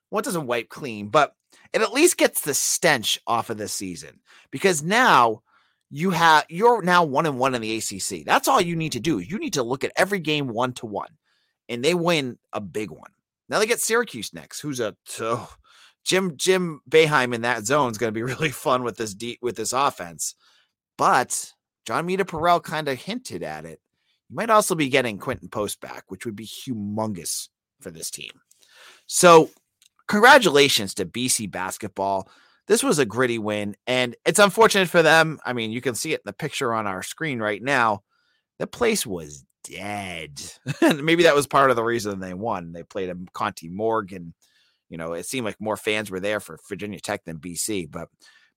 What 0.10 0.26
well, 0.26 0.32
doesn't 0.32 0.48
wipe 0.48 0.70
clean, 0.70 1.10
but 1.10 1.36
it 1.72 1.82
at 1.82 1.94
least 1.94 2.18
gets 2.18 2.42
the 2.42 2.54
stench 2.54 3.20
off 3.28 3.50
of 3.50 3.58
this 3.58 3.74
season 3.74 4.22
because 4.50 4.82
now 4.82 5.44
you 5.92 6.12
have 6.12 6.46
you're 6.50 6.82
now 6.82 7.04
one 7.04 7.26
and 7.26 7.38
one 7.38 7.56
in 7.56 7.62
the 7.62 7.78
ACC. 7.78 8.26
That's 8.26 8.48
all 8.48 8.62
you 8.62 8.76
need 8.76 8.94
to 8.94 9.00
do. 9.00 9.20
You 9.20 9.38
need 9.38 9.54
to 9.54 9.64
look 9.64 9.84
at 9.84 9.92
every 9.96 10.20
game 10.20 10.48
one 10.48 10.74
to 10.74 10.88
one, 10.88 11.12
and 11.68 11.84
they 11.84 11.94
win 11.94 12.38
a 12.54 12.62
big 12.62 12.90
one. 12.90 13.12
Now 13.50 13.60
they 13.60 13.68
get 13.68 13.82
Syracuse 13.82 14.34
next, 14.34 14.62
who's 14.62 14.80
a 14.80 14.96
oh, 15.20 15.52
Jim 16.04 16.38
Jim 16.38 16.82
Boeheim 16.90 17.34
in 17.34 17.42
that 17.42 17.66
zone 17.66 17.92
is 17.92 17.98
going 17.98 18.14
to 18.14 18.18
be 18.18 18.24
really 18.34 18.50
fun 18.50 18.84
with 18.84 18.98
this 18.98 19.14
deep 19.14 19.40
with 19.42 19.56
this 19.56 19.74
offense. 19.74 20.36
But 20.98 21.54
John 21.86 22.06
Mita 22.06 22.26
Perel 22.26 22.62
kind 22.62 22.88
of 22.88 23.00
hinted 23.00 23.44
at 23.44 23.66
it. 23.66 23.80
You 24.30 24.36
might 24.36 24.50
also 24.50 24.76
be 24.76 24.90
getting 24.90 25.18
Quinten 25.18 25.50
Post 25.50 25.82
back, 25.82 26.04
which 26.08 26.26
would 26.26 26.36
be 26.36 26.46
humongous 26.46 27.50
for 27.82 27.92
this 27.92 28.12
team. 28.12 28.32
So, 29.08 29.50
congratulations 30.08 30.94
to 30.96 31.06
BC 31.06 31.52
basketball. 31.52 32.30
This 32.68 32.84
was 32.84 33.00
a 33.00 33.06
gritty 33.06 33.40
win, 33.40 33.76
and 33.88 34.16
it's 34.26 34.40
unfortunate 34.40 34.90
for 34.90 35.02
them. 35.02 35.40
I 35.44 35.54
mean, 35.54 35.72
you 35.72 35.82
can 35.82 35.96
see 35.96 36.14
it 36.14 36.20
in 36.20 36.26
the 36.26 36.34
picture 36.34 36.74
on 36.74 36.86
our 36.86 37.02
screen 37.02 37.40
right 37.40 37.62
now. 37.62 38.04
The 38.60 38.68
place 38.68 39.06
was 39.06 39.44
dead. 39.64 40.40
and 40.82 41.04
maybe 41.06 41.24
that 41.24 41.36
was 41.36 41.48
part 41.48 41.72
of 41.72 41.76
the 41.76 41.84
reason 41.84 42.20
they 42.20 42.36
won. 42.36 42.72
They 42.72 42.84
played 42.84 43.10
a 43.10 43.16
Conte 43.34 43.68
Forum 43.76 44.34
you 44.90 44.98
know, 44.98 45.14
it 45.14 45.26
seemed 45.26 45.46
like 45.46 45.62
more 45.62 45.78
fans 45.78 46.10
were 46.10 46.20
there 46.20 46.40
for 46.40 46.60
Virginia 46.68 47.00
Tech 47.00 47.24
than 47.24 47.38
BC, 47.38 47.90
but 47.92 48.10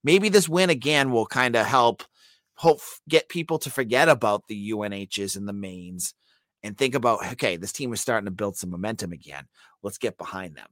maybe 0.03 0.29
this 0.29 0.49
win 0.49 0.71
again 0.71 1.13
will 1.13 1.27
kind 1.27 1.55
of 1.57 1.67
help 1.67 2.03
hope 2.63 2.79
get 3.09 3.29
people 3.29 3.59
to 3.59 3.71
forget 3.71 4.09
about 4.09 4.47
the 4.47 4.71
UNHs 4.71 5.37
and 5.37 5.49
the 5.49 5.53
Maines 5.53 6.15
and 6.63 6.79
think 6.79 6.95
about 6.95 7.27
okay, 7.33 7.57
this 7.57 7.73
team 7.73 7.93
is 7.93 8.01
starting 8.01 8.27
to 8.27 8.31
build 8.31 8.57
some 8.57 8.71
momentum 8.71 9.11
again. 9.11 9.47
Let's 9.83 9.99
get 9.99 10.17
behind 10.17 10.55
them. 10.55 10.69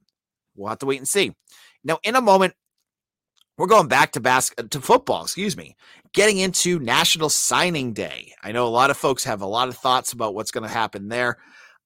We'll 0.54 0.68
have 0.68 0.78
to 0.78 0.86
wait 0.86 0.98
and 0.98 1.08
see. 1.08 1.34
Now, 1.82 1.98
in 2.04 2.14
a 2.14 2.20
moment, 2.20 2.54
we're 3.58 3.66
going 3.66 3.88
back 3.88 4.12
to 4.12 4.20
bas- 4.20 4.54
to 4.70 4.80
football, 4.80 5.24
excuse 5.24 5.56
me. 5.56 5.74
Getting 6.14 6.38
into 6.38 6.78
National 6.78 7.28
Signing 7.28 7.92
Day. 7.92 8.32
I 8.40 8.52
know 8.52 8.68
a 8.68 8.68
lot 8.68 8.90
of 8.90 8.96
folks 8.96 9.24
have 9.24 9.42
a 9.42 9.46
lot 9.46 9.68
of 9.68 9.76
thoughts 9.76 10.12
about 10.12 10.34
what's 10.34 10.52
going 10.52 10.62
to 10.62 10.72
happen 10.72 11.08
there. 11.08 11.38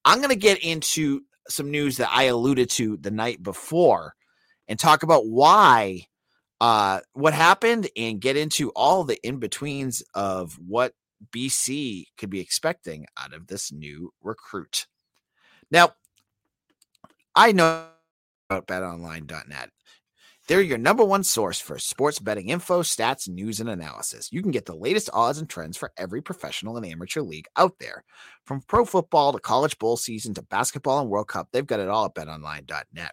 I'm 0.05 0.19
going 0.19 0.29
to 0.29 0.37
get 0.37 0.63
into 0.63 1.23
some 1.49 1.71
news 1.71 1.97
that 1.97 2.11
I 2.13 2.25
alluded 2.25 2.69
to 2.71 2.99
the 2.99 3.11
night 3.11 3.43
before 3.43 4.15
and 4.69 4.79
talk 4.79 5.03
about 5.03 5.27
why 5.27 6.09
uh 6.65 7.01
what 7.13 7.35
happened 7.35 7.91
and 7.95 8.23
get 8.23 8.39
into 8.39 8.71
all 8.71 9.05
the 9.05 9.23
in-betweens 9.23 10.03
of 10.15 10.59
what 10.67 10.95
BC 11.31 12.07
could 12.17 12.31
be 12.31 12.41
expecting 12.41 13.05
out 13.23 13.35
of 13.35 13.49
this 13.49 13.71
new 13.71 14.15
recruit. 14.23 14.87
Now, 15.71 15.91
I 17.35 17.53
know 17.53 17.89
about 18.49 18.67
betonline.net. 18.67 19.69
They're 20.49 20.63
your 20.63 20.79
number 20.79 21.05
one 21.05 21.23
source 21.23 21.61
for 21.61 21.79
sports 21.79 22.19
betting 22.19 22.49
info, 22.49 22.83
stats, 22.83 23.29
news, 23.29 23.61
and 23.61 23.69
analysis. 23.69 24.31
You 24.33 24.41
can 24.41 24.51
get 24.51 24.65
the 24.65 24.75
latest 24.75 25.11
odds 25.13 25.39
and 25.39 25.49
trends 25.49 25.77
for 25.77 25.93
every 25.99 26.23
professional 26.23 26.79
and 26.79 26.87
amateur 26.87 27.21
league 27.21 27.47
out 27.59 27.79
there. 27.79 28.05
From 28.47 28.63
pro 28.63 28.87
football 28.87 29.35
to 29.35 29.39
college 29.39 29.79
bowl 29.79 29.99
season 29.99 30.33
to 30.35 30.43
basketball 30.43 31.01
and 31.01 31.11
World 31.11 31.29
Cup, 31.29 31.49
they've 31.53 31.67
got 31.67 31.81
it 31.81 31.91
all 31.91 32.07
at 32.07 32.15
betonline.net. 32.15 33.13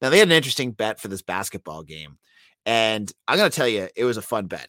Now, 0.00 0.10
they 0.10 0.18
had 0.18 0.26
an 0.26 0.32
interesting 0.32 0.72
bet 0.72 0.98
for 0.98 1.06
this 1.06 1.22
basketball 1.22 1.84
game. 1.84 2.18
And 2.66 3.10
I'm 3.28 3.38
going 3.38 3.50
to 3.50 3.56
tell 3.56 3.68
you, 3.68 3.88
it 3.96 4.04
was 4.04 4.16
a 4.16 4.22
fun 4.22 4.46
bet. 4.46 4.68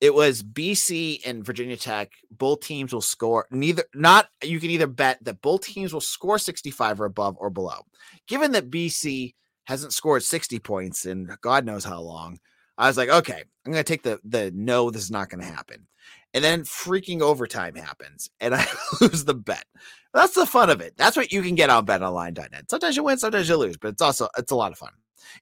it 0.00 0.14
was 0.14 0.42
BC 0.42 1.20
and 1.26 1.44
Virginia 1.44 1.76
Tech. 1.76 2.12
Both 2.30 2.60
teams 2.60 2.92
will 2.92 3.00
score 3.00 3.46
neither 3.50 3.84
not 3.94 4.28
you 4.42 4.60
can 4.60 4.70
either 4.70 4.86
bet 4.86 5.24
that 5.24 5.40
both 5.42 5.62
teams 5.62 5.92
will 5.94 6.00
score 6.00 6.38
65 6.38 7.00
or 7.00 7.06
above 7.06 7.36
or 7.38 7.50
below. 7.50 7.80
Given 8.28 8.52
that 8.52 8.70
BC 8.70 9.34
hasn't 9.64 9.92
scored 9.94 10.22
60 10.22 10.58
points 10.60 11.06
in 11.06 11.30
God 11.42 11.64
knows 11.64 11.84
how 11.84 12.00
long, 12.00 12.38
I 12.78 12.88
was 12.88 12.96
like, 12.98 13.08
okay, 13.08 13.44
I'm 13.66 13.72
gonna 13.72 13.84
take 13.84 14.02
the 14.02 14.20
the 14.24 14.50
no, 14.54 14.90
this 14.90 15.02
is 15.04 15.10
not 15.10 15.30
gonna 15.30 15.44
happen. 15.44 15.86
And 16.34 16.44
then 16.44 16.62
freaking 16.64 17.20
overtime 17.22 17.76
happens, 17.76 18.28
and 18.40 18.54
I 18.54 18.66
lose 19.00 19.24
the 19.24 19.34
bet. 19.34 19.64
That's 20.12 20.34
the 20.34 20.46
fun 20.46 20.70
of 20.70 20.80
it. 20.80 20.94
That's 20.96 21.16
what 21.16 21.32
you 21.32 21.42
can 21.42 21.54
get 21.54 21.70
on 21.70 21.86
betonline.net. 21.86 22.70
Sometimes 22.70 22.96
you 22.96 23.04
win, 23.04 23.18
sometimes 23.18 23.48
you 23.48 23.56
lose, 23.56 23.76
but 23.78 23.88
it's 23.88 24.02
also 24.02 24.28
it's 24.38 24.52
a 24.52 24.56
lot 24.56 24.72
of 24.72 24.78
fun. 24.78 24.90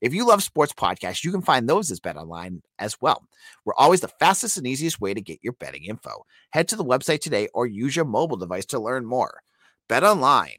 If 0.01 0.15
you 0.15 0.27
love 0.27 0.43
sports 0.43 0.73
podcasts, 0.73 1.25
you 1.25 1.33
can 1.33 1.43
find 1.43 1.69
those 1.69 1.91
as 1.91 2.01
Bet 2.01 2.17
Online 2.17 2.63
as 2.79 2.97
well. 3.01 3.27
We're 3.65 3.75
always 3.75 4.01
the 4.01 4.09
fastest 4.09 4.57
and 4.57 4.67
easiest 4.67 5.01
way 5.01 5.15
to 5.15 5.21
get 5.21 5.41
your 5.43 5.55
betting 5.55 5.85
info. 5.85 6.25
Head 6.51 6.69
to 6.69 6.77
the 6.77 6.85
website 6.85 7.21
today 7.21 7.49
or 7.55 7.67
use 7.67 7.97
your 7.97 8.05
mobile 8.05 8.37
device 8.37 8.67
to 8.67 8.79
learn 8.79 9.05
more. 9.05 9.43
Bet 9.89 10.05
Online, 10.05 10.59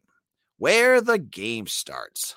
where 0.57 1.01
the 1.01 1.17
game 1.17 1.67
starts. 1.67 2.35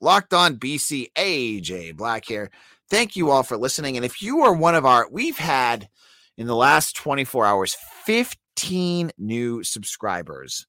Locked 0.00 0.34
on 0.34 0.56
BC, 0.56 1.08
AJ 1.16 1.96
Black 1.96 2.24
here. 2.26 2.50
Thank 2.90 3.16
you 3.16 3.30
all 3.30 3.42
for 3.42 3.56
listening. 3.56 3.96
And 3.96 4.04
if 4.04 4.22
you 4.22 4.42
are 4.42 4.52
one 4.52 4.74
of 4.74 4.84
our, 4.84 5.08
we've 5.10 5.38
had 5.38 5.88
in 6.36 6.46
the 6.46 6.54
last 6.54 6.94
24 6.96 7.46
hours 7.46 7.76
15 8.04 9.10
new 9.18 9.64
subscribers 9.64 10.66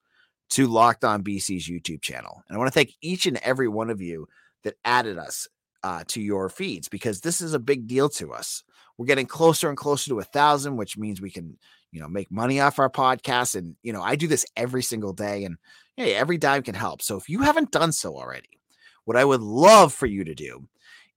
to 0.51 0.67
Locked 0.67 1.03
On 1.03 1.23
BC's 1.23 1.69
YouTube 1.69 2.01
channel. 2.01 2.41
And 2.47 2.55
I 2.55 2.57
want 2.57 2.69
to 2.69 2.73
thank 2.73 2.93
each 3.01 3.25
and 3.25 3.37
every 3.37 3.67
one 3.67 3.89
of 3.89 4.01
you 4.01 4.27
that 4.63 4.75
added 4.85 5.17
us 5.17 5.47
uh, 5.83 6.03
to 6.07 6.21
your 6.21 6.49
feeds 6.49 6.89
because 6.89 7.21
this 7.21 7.41
is 7.41 7.53
a 7.53 7.59
big 7.59 7.87
deal 7.87 8.09
to 8.09 8.33
us. 8.33 8.63
We're 8.97 9.05
getting 9.05 9.27
closer 9.27 9.69
and 9.69 9.77
closer 9.77 10.09
to 10.09 10.19
a 10.19 10.23
thousand, 10.23 10.77
which 10.77 10.97
means 10.97 11.21
we 11.21 11.29
can, 11.29 11.57
you 11.91 12.01
know, 12.01 12.07
make 12.07 12.31
money 12.31 12.59
off 12.59 12.79
our 12.79 12.89
podcast. 12.89 13.55
And 13.55 13.75
you 13.83 13.93
know, 13.93 14.01
I 14.01 14.15
do 14.15 14.27
this 14.27 14.45
every 14.55 14.83
single 14.83 15.13
day, 15.13 15.43
and 15.43 15.57
hey, 15.95 16.15
every 16.15 16.37
dime 16.37 16.63
can 16.63 16.75
help. 16.75 17.01
So 17.01 17.17
if 17.17 17.29
you 17.29 17.41
haven't 17.41 17.71
done 17.71 17.91
so 17.91 18.15
already, 18.15 18.59
what 19.05 19.17
I 19.17 19.25
would 19.25 19.41
love 19.41 19.93
for 19.93 20.07
you 20.07 20.23
to 20.23 20.35
do 20.35 20.67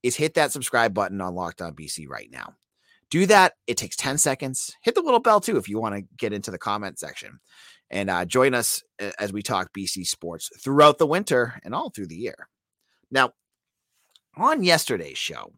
is 0.03 0.17
hit 0.17 0.35
that 0.35 0.53
subscribe 0.53 0.95
button 0.95 1.21
on 1.21 1.35
Locked 1.35 1.63
On 1.63 1.75
BC 1.75 2.09
right 2.09 2.31
now. 2.31 2.55
Do 3.11 3.27
that. 3.27 3.55
It 3.67 3.77
takes 3.77 3.97
10 3.97 4.19
seconds. 4.19 4.77
Hit 4.83 4.95
the 4.95 5.03
little 5.03 5.21
bell 5.21 5.41
too 5.41 5.57
if 5.57 5.69
you 5.69 5.81
want 5.81 5.97
to 5.97 6.05
get 6.17 6.33
into 6.33 6.51
the 6.51 6.59
comment 6.59 6.99
section 6.99 7.41
and 7.91 8.09
uh, 8.09 8.25
join 8.25 8.55
us 8.55 8.83
uh, 9.03 9.11
as 9.19 9.33
we 9.33 9.43
talk 9.43 9.73
BC 9.77 10.07
sports 10.07 10.49
throughout 10.63 10.99
the 10.99 11.07
winter 11.07 11.61
and 11.65 11.75
all 11.75 11.91
through 11.91 12.07
the 12.07 12.17
year. 12.17 12.49
Now, 13.11 13.33
on 14.37 14.62
yesterday's 14.62 15.19
show, 15.19 15.52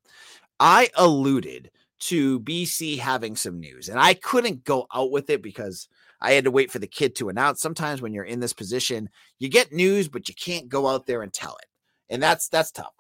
I 0.59 0.91
alluded 0.97 1.71
to 2.01 2.41
BC 2.41 2.99
having 2.99 3.37
some 3.37 3.61
news, 3.61 3.89
and 3.89 4.01
I 4.01 4.15
couldn't 4.15 4.65
go 4.65 4.87
out 4.93 5.11
with 5.11 5.31
it 5.31 5.43
because 5.43 5.89
I 6.21 6.33
had 6.33 6.45
to 6.45 6.51
wait 6.51 6.71
for 6.71 6.79
the 6.79 6.87
kid 6.87 7.15
to 7.17 7.29
announce. 7.29 7.61
Sometimes 7.61 8.03
when 8.03 8.13
you're 8.13 8.25
in 8.25 8.41
this 8.41 8.53
position, 8.53 9.09
you 9.39 9.49
get 9.49 9.73
news, 9.73 10.09
but 10.09 10.29
you 10.29 10.35
can't 10.35 10.69
go 10.69 10.89
out 10.89 11.07
there 11.07 11.23
and 11.23 11.33
tell 11.33 11.57
it, 11.57 11.69
and 12.11 12.23
that's 12.23 12.49
that's 12.49 12.73
tough. 12.73 12.93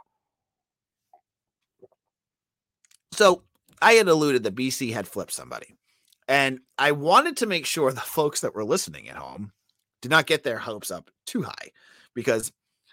So 3.13 3.43
I 3.81 3.95
had 3.95 4.09
alluded 4.09 4.45
that 4.45 4.55
BC 4.55 4.93
had 4.93 5.09
flipped 5.09 5.33
somebody, 5.33 5.75
and 6.29 6.61
I 6.79 6.93
wanted 6.93 7.37
to 7.39 7.47
make 7.47 7.67
sure 7.67 7.93
the 7.93 8.01
folks 8.01 8.41
that 8.41 8.55
were 8.55 8.65
listening 8.65 9.09
at 9.09 9.17
home 9.17 9.53
did 10.01 10.11
not 10.11 10.27
get 10.27 10.43
their 10.43 10.59
hopes 10.59 10.91
up 10.91 11.11
too 11.27 11.43
high, 11.43 11.71
because 12.15 12.53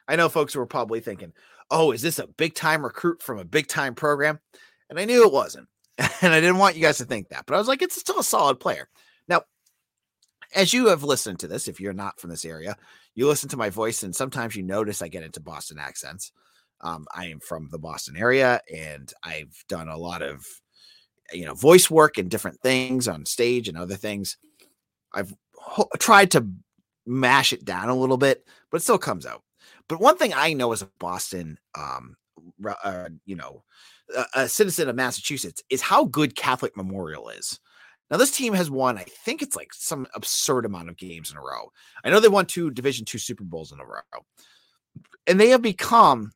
I 0.10 0.16
know 0.16 0.28
folks 0.28 0.56
were 0.56 0.66
probably 0.66 1.00
thinking, 1.00 1.32
oh, 1.70 1.92
is 1.92 2.02
this 2.02 2.18
a 2.18 2.28
big 2.28 2.56
time 2.56 2.84
recruit 2.84 3.22
from 3.22 3.38
a 3.38 3.46
big 3.46 3.68
time 3.68 3.94
program? 3.94 4.40
And 4.90 5.00
I 5.00 5.06
knew 5.06 5.24
it 5.24 5.32
wasn't. 5.32 5.68
And 6.22 6.34
I 6.34 6.42
didn't 6.42 6.58
want 6.58 6.76
you 6.76 6.82
guys 6.82 6.98
to 6.98 7.06
think 7.06 7.30
that, 7.30 7.46
but 7.46 7.56
I 7.56 7.58
was 7.58 7.68
like, 7.68 7.82
it's 7.82 8.00
still 8.00 8.20
a 8.20 8.24
solid 8.24 8.60
player. 8.60 8.90
Now, 9.28 9.44
as 10.56 10.74
you 10.74 10.88
have 10.88 11.04
listened 11.04 11.40
to 11.40 11.48
this, 11.48 11.68
if 11.68 11.80
you're 11.80 11.94
not 11.94 12.20
from 12.20 12.30
this 12.30 12.44
area, 12.44 12.76
you 13.16 13.28
listen 13.28 13.50
to 13.50 13.58
my 13.58 13.70
voice, 13.70 14.04
and 14.04 14.16
sometimes 14.16 14.56
you 14.56 14.64
notice 14.64 15.02
I 15.02 15.08
get 15.08 15.24
into 15.24 15.40
Boston 15.40 15.78
accents. 15.78 16.32
Um, 16.82 17.06
I 17.14 17.28
am 17.28 17.40
from 17.40 17.70
the 17.70 17.80
Boston 17.80 18.18
area, 18.18 18.62
and 18.74 19.12
I've 19.24 19.64
done 19.68 19.88
a 19.88 19.98
lot 19.98 20.22
of, 20.22 20.46
you 21.32 21.46
know, 21.46 21.54
voice 21.54 21.90
work 21.90 22.18
and 22.18 22.30
different 22.30 22.60
things 22.62 23.08
on 23.08 23.26
stage 23.26 23.68
and 23.68 23.78
other 23.78 23.96
things. 23.96 24.38
I've 25.14 25.34
ho- 25.56 25.90
tried 26.00 26.32
to 26.32 26.48
mash 27.06 27.54
it 27.54 27.66
down 27.66 27.90
a 27.90 27.96
little 27.96 28.18
bit, 28.18 28.46
but 28.72 28.78
it 28.78 28.84
still 28.84 28.98
comes 28.98 29.26
out. 29.26 29.44
But 29.90 30.00
one 30.00 30.18
thing 30.18 30.34
I 30.34 30.54
know 30.54 30.72
as 30.72 30.84
a 30.84 30.90
Boston, 31.00 31.58
um, 31.76 32.16
uh, 32.84 33.10
you 33.26 33.36
know, 33.36 33.64
a, 34.16 34.26
a 34.36 34.48
citizen 34.48 34.88
of 34.88 34.96
Massachusetts 34.96 35.64
is 35.70 35.82
how 35.82 36.06
good 36.06 36.36
Catholic 36.36 36.78
Memorial 36.78 37.30
is. 37.30 37.60
Now 38.10 38.18
this 38.18 38.32
team 38.32 38.54
has 38.54 38.72
won, 38.72 38.98
I 38.98 39.04
think 39.04 39.42
it's 39.42 39.56
like 39.56 39.74
some 39.74 40.08
absurd 40.16 40.66
amount 40.66 40.90
of 40.90 40.98
games 40.98 41.32
in 41.32 41.38
a 41.38 41.42
row. 41.42 41.72
I 42.04 42.10
know 42.10 42.20
they 42.20 42.28
won 42.28 42.46
two 42.46 42.72
Division 42.72 43.06
two 43.06 43.18
Super 43.18 43.44
Bowls 43.44 43.72
in 43.72 43.80
a 43.80 43.86
row, 43.86 44.26
and 45.28 45.40
they 45.40 45.50
have 45.50 45.62
become 45.62 46.32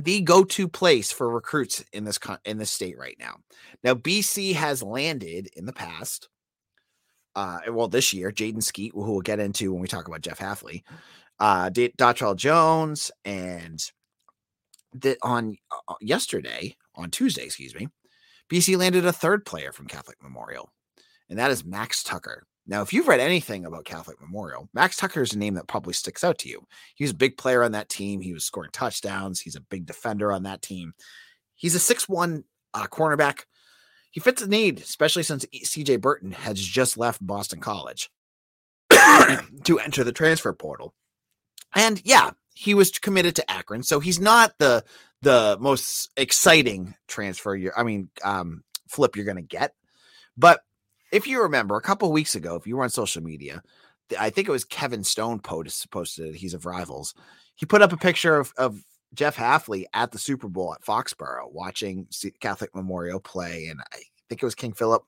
the 0.00 0.22
go-to 0.22 0.68
place 0.68 1.12
for 1.12 1.28
recruits 1.28 1.84
in 1.92 2.04
this 2.04 2.18
in 2.44 2.58
this 2.58 2.70
state 2.70 2.98
right 2.98 3.16
now. 3.18 3.36
Now 3.84 3.94
BC 3.94 4.54
has 4.54 4.82
landed 4.82 5.50
in 5.56 5.66
the 5.66 5.72
past, 5.72 6.28
uh, 7.36 7.60
well 7.70 7.88
this 7.88 8.12
year, 8.12 8.32
Jaden 8.32 8.56
Skeete, 8.56 8.92
who 8.92 9.12
we'll 9.12 9.20
get 9.20 9.38
into 9.38 9.72
when 9.72 9.82
we 9.82 9.88
talk 9.88 10.08
about 10.08 10.22
Jeff 10.22 10.38
Hafley, 10.38 10.82
uh 11.42 12.34
Jones 12.36 13.10
and 13.24 13.82
that 14.94 15.18
on 15.22 15.56
uh, 15.88 15.94
yesterday 16.00 16.76
on 16.94 17.10
Tuesday, 17.10 17.44
excuse 17.44 17.74
me, 17.74 17.88
BC 18.50 18.76
landed 18.76 19.04
a 19.04 19.12
third 19.12 19.44
player 19.44 19.72
from 19.72 19.86
Catholic 19.86 20.22
Memorial, 20.22 20.70
and 21.28 21.38
that 21.38 21.50
is 21.50 21.64
Max 21.64 22.02
Tucker. 22.02 22.46
Now, 22.66 22.82
if 22.82 22.92
you've 22.92 23.08
read 23.08 23.18
anything 23.18 23.64
about 23.64 23.86
Catholic 23.86 24.20
Memorial, 24.20 24.68
Max 24.72 24.96
Tucker 24.96 25.22
is 25.22 25.32
a 25.32 25.38
name 25.38 25.54
that 25.54 25.66
probably 25.66 25.94
sticks 25.94 26.22
out 26.22 26.38
to 26.38 26.48
you. 26.48 26.62
He 26.94 27.02
was 27.02 27.10
a 27.10 27.16
big 27.16 27.36
player 27.36 27.64
on 27.64 27.72
that 27.72 27.88
team. 27.88 28.20
He 28.20 28.32
was 28.32 28.44
scoring 28.44 28.70
touchdowns. 28.72 29.40
He's 29.40 29.56
a 29.56 29.60
big 29.60 29.84
defender 29.84 30.30
on 30.30 30.44
that 30.44 30.62
team. 30.62 30.92
He's 31.56 31.74
a 31.74 31.80
six-one 31.80 32.44
uh, 32.72 32.86
cornerback. 32.86 33.46
He 34.12 34.20
fits 34.20 34.42
the 34.42 34.48
need, 34.48 34.78
especially 34.78 35.24
since 35.24 35.44
CJ 35.46 36.00
Burton 36.00 36.30
has 36.30 36.60
just 36.60 36.96
left 36.96 37.26
Boston 37.26 37.58
College 37.58 38.10
to 38.90 39.80
enter 39.80 40.04
the 40.04 40.12
transfer 40.12 40.52
portal. 40.52 40.94
And 41.74 42.00
yeah, 42.04 42.30
he 42.54 42.74
was 42.74 42.90
committed 42.90 43.36
to 43.36 43.50
Akron, 43.50 43.82
so 43.82 44.00
he's 44.00 44.20
not 44.20 44.58
the 44.58 44.84
the 45.22 45.56
most 45.60 46.10
exciting 46.16 46.94
transfer. 47.06 47.54
You, 47.54 47.70
I 47.76 47.84
mean, 47.84 48.10
um, 48.24 48.64
flip 48.88 49.16
you're 49.16 49.24
going 49.24 49.36
to 49.36 49.42
get. 49.42 49.74
But 50.36 50.60
if 51.12 51.26
you 51.26 51.42
remember, 51.42 51.76
a 51.76 51.82
couple 51.82 52.10
weeks 52.10 52.34
ago, 52.34 52.56
if 52.56 52.66
you 52.66 52.76
were 52.76 52.84
on 52.84 52.90
social 52.90 53.22
media, 53.22 53.62
I 54.18 54.30
think 54.30 54.48
it 54.48 54.52
was 54.52 54.64
Kevin 54.64 55.04
Stone 55.04 55.40
posted. 55.40 56.34
He's 56.34 56.54
of 56.54 56.66
Rivals. 56.66 57.14
He 57.54 57.66
put 57.66 57.82
up 57.82 57.92
a 57.92 57.96
picture 57.96 58.36
of, 58.36 58.52
of 58.56 58.82
Jeff 59.14 59.36
Hafley 59.36 59.84
at 59.92 60.10
the 60.10 60.18
Super 60.18 60.48
Bowl 60.48 60.74
at 60.74 60.84
Foxborough 60.84 61.52
watching 61.52 62.08
Catholic 62.40 62.74
Memorial 62.74 63.20
play, 63.20 63.66
and 63.66 63.80
I 63.92 63.98
think 64.28 64.42
it 64.42 64.46
was 64.46 64.54
King 64.54 64.72
Philip. 64.72 65.04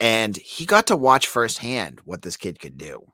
And 0.00 0.36
he 0.36 0.64
got 0.64 0.86
to 0.88 0.96
watch 0.96 1.26
firsthand 1.26 2.00
what 2.04 2.22
this 2.22 2.36
kid 2.36 2.60
could 2.60 2.78
do 2.78 3.12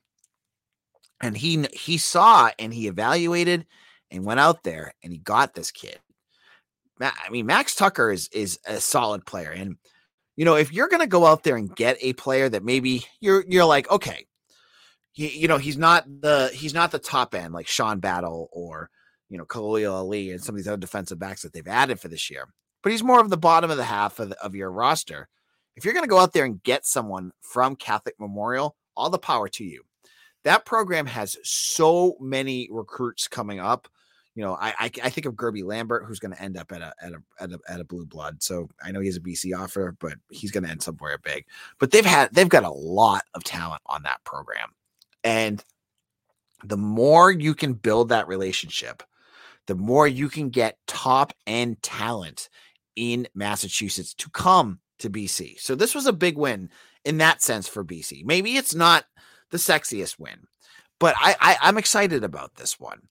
and 1.22 1.36
he 1.36 1.66
he 1.72 1.98
saw 1.98 2.50
and 2.58 2.72
he 2.72 2.86
evaluated 2.86 3.66
and 4.10 4.24
went 4.24 4.40
out 4.40 4.62
there 4.62 4.94
and 5.02 5.12
he 5.12 5.18
got 5.18 5.54
this 5.54 5.70
kid. 5.70 5.98
I 7.00 7.28
mean, 7.30 7.46
Max 7.46 7.74
Tucker 7.74 8.10
is 8.10 8.28
is 8.28 8.58
a 8.66 8.80
solid 8.80 9.26
player, 9.26 9.50
and 9.50 9.76
you 10.36 10.44
know 10.44 10.56
if 10.56 10.72
you're 10.72 10.88
going 10.88 11.00
to 11.00 11.06
go 11.06 11.26
out 11.26 11.42
there 11.42 11.56
and 11.56 11.74
get 11.74 11.96
a 12.00 12.12
player 12.14 12.48
that 12.48 12.64
maybe 12.64 13.06
you're 13.20 13.44
you're 13.48 13.64
like 13.64 13.90
okay, 13.90 14.26
he, 15.12 15.38
you 15.38 15.48
know 15.48 15.58
he's 15.58 15.76
not 15.76 16.04
the 16.06 16.50
he's 16.54 16.74
not 16.74 16.90
the 16.90 16.98
top 16.98 17.34
end 17.34 17.52
like 17.52 17.66
Sean 17.66 17.98
Battle 17.98 18.48
or 18.52 18.90
you 19.28 19.38
know 19.38 19.44
Khalil 19.44 19.92
Ali 19.92 20.30
and 20.30 20.42
some 20.42 20.54
of 20.54 20.58
these 20.58 20.68
other 20.68 20.76
defensive 20.76 21.18
backs 21.18 21.42
that 21.42 21.52
they've 21.52 21.66
added 21.66 21.98
for 22.00 22.08
this 22.08 22.30
year, 22.30 22.46
but 22.82 22.92
he's 22.92 23.02
more 23.02 23.20
of 23.20 23.30
the 23.30 23.36
bottom 23.36 23.70
of 23.70 23.76
the 23.76 23.84
half 23.84 24.20
of, 24.20 24.30
the, 24.30 24.40
of 24.42 24.54
your 24.54 24.70
roster. 24.70 25.28
If 25.76 25.84
you're 25.84 25.94
going 25.94 26.04
to 26.04 26.10
go 26.10 26.18
out 26.18 26.32
there 26.32 26.44
and 26.44 26.62
get 26.62 26.86
someone 26.86 27.32
from 27.40 27.74
Catholic 27.74 28.14
Memorial, 28.20 28.76
all 28.96 29.10
the 29.10 29.18
power 29.18 29.48
to 29.48 29.64
you 29.64 29.82
that 30.44 30.64
program 30.64 31.06
has 31.06 31.36
so 31.42 32.16
many 32.20 32.68
recruits 32.70 33.28
coming 33.28 33.60
up. 33.60 33.88
You 34.34 34.42
know, 34.42 34.54
I 34.54 34.74
I, 34.78 34.90
I 35.04 35.10
think 35.10 35.26
of 35.26 35.34
Gerby 35.34 35.64
Lambert, 35.64 36.04
who's 36.06 36.18
going 36.18 36.34
to 36.34 36.42
end 36.42 36.56
up 36.56 36.72
at 36.72 36.82
a, 36.82 36.92
at 37.00 37.12
a 37.12 37.22
at 37.40 37.52
a 37.52 37.58
at 37.68 37.80
a 37.80 37.84
blue 37.84 38.06
blood. 38.06 38.42
So 38.42 38.68
I 38.82 38.90
know 38.90 39.00
he's 39.00 39.16
a 39.16 39.20
BC 39.20 39.56
offer, 39.56 39.96
but 40.00 40.14
he's 40.30 40.50
going 40.50 40.64
to 40.64 40.70
end 40.70 40.82
somewhere 40.82 41.18
big. 41.18 41.46
But 41.78 41.90
they've 41.90 42.04
had 42.04 42.32
they've 42.32 42.48
got 42.48 42.64
a 42.64 42.70
lot 42.70 43.22
of 43.34 43.44
talent 43.44 43.82
on 43.86 44.02
that 44.04 44.24
program, 44.24 44.70
and 45.22 45.64
the 46.64 46.76
more 46.76 47.30
you 47.30 47.54
can 47.54 47.74
build 47.74 48.08
that 48.08 48.26
relationship, 48.26 49.02
the 49.66 49.74
more 49.74 50.08
you 50.08 50.28
can 50.28 50.50
get 50.50 50.78
top 50.86 51.32
end 51.46 51.82
talent 51.82 52.48
in 52.96 53.28
Massachusetts 53.34 54.14
to 54.14 54.30
come 54.30 54.80
to 54.98 55.10
BC. 55.10 55.60
So 55.60 55.74
this 55.74 55.94
was 55.94 56.06
a 56.06 56.12
big 56.12 56.38
win 56.38 56.70
in 57.04 57.18
that 57.18 57.42
sense 57.42 57.68
for 57.68 57.84
BC. 57.84 58.24
Maybe 58.24 58.56
it's 58.56 58.74
not 58.74 59.04
the 59.54 59.58
sexiest 59.58 60.18
win. 60.18 60.48
But 60.98 61.14
I, 61.16 61.36
I 61.40 61.56
I'm 61.62 61.78
excited 61.78 62.24
about 62.24 62.56
this 62.56 62.80
one. 62.80 63.02